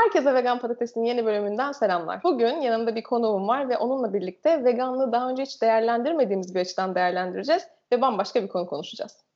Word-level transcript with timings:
Herkese 0.00 0.34
Vegan 0.34 0.58
Patates'in 0.58 1.04
yeni 1.04 1.26
bölümünden 1.26 1.72
selamlar. 1.72 2.22
Bugün 2.22 2.60
yanımda 2.60 2.96
bir 2.96 3.02
konuğum 3.02 3.48
var 3.48 3.68
ve 3.68 3.78
onunla 3.78 4.12
birlikte 4.12 4.64
veganlığı 4.64 5.12
daha 5.12 5.30
önce 5.30 5.42
hiç 5.42 5.62
değerlendirmediğimiz 5.62 6.54
bir 6.54 6.60
açıdan 6.60 6.94
değerlendireceğiz 6.94 7.62
ve 7.92 8.00
bambaşka 8.00 8.42
bir 8.42 8.48
konu 8.48 8.66
konuşacağız. 8.66 9.29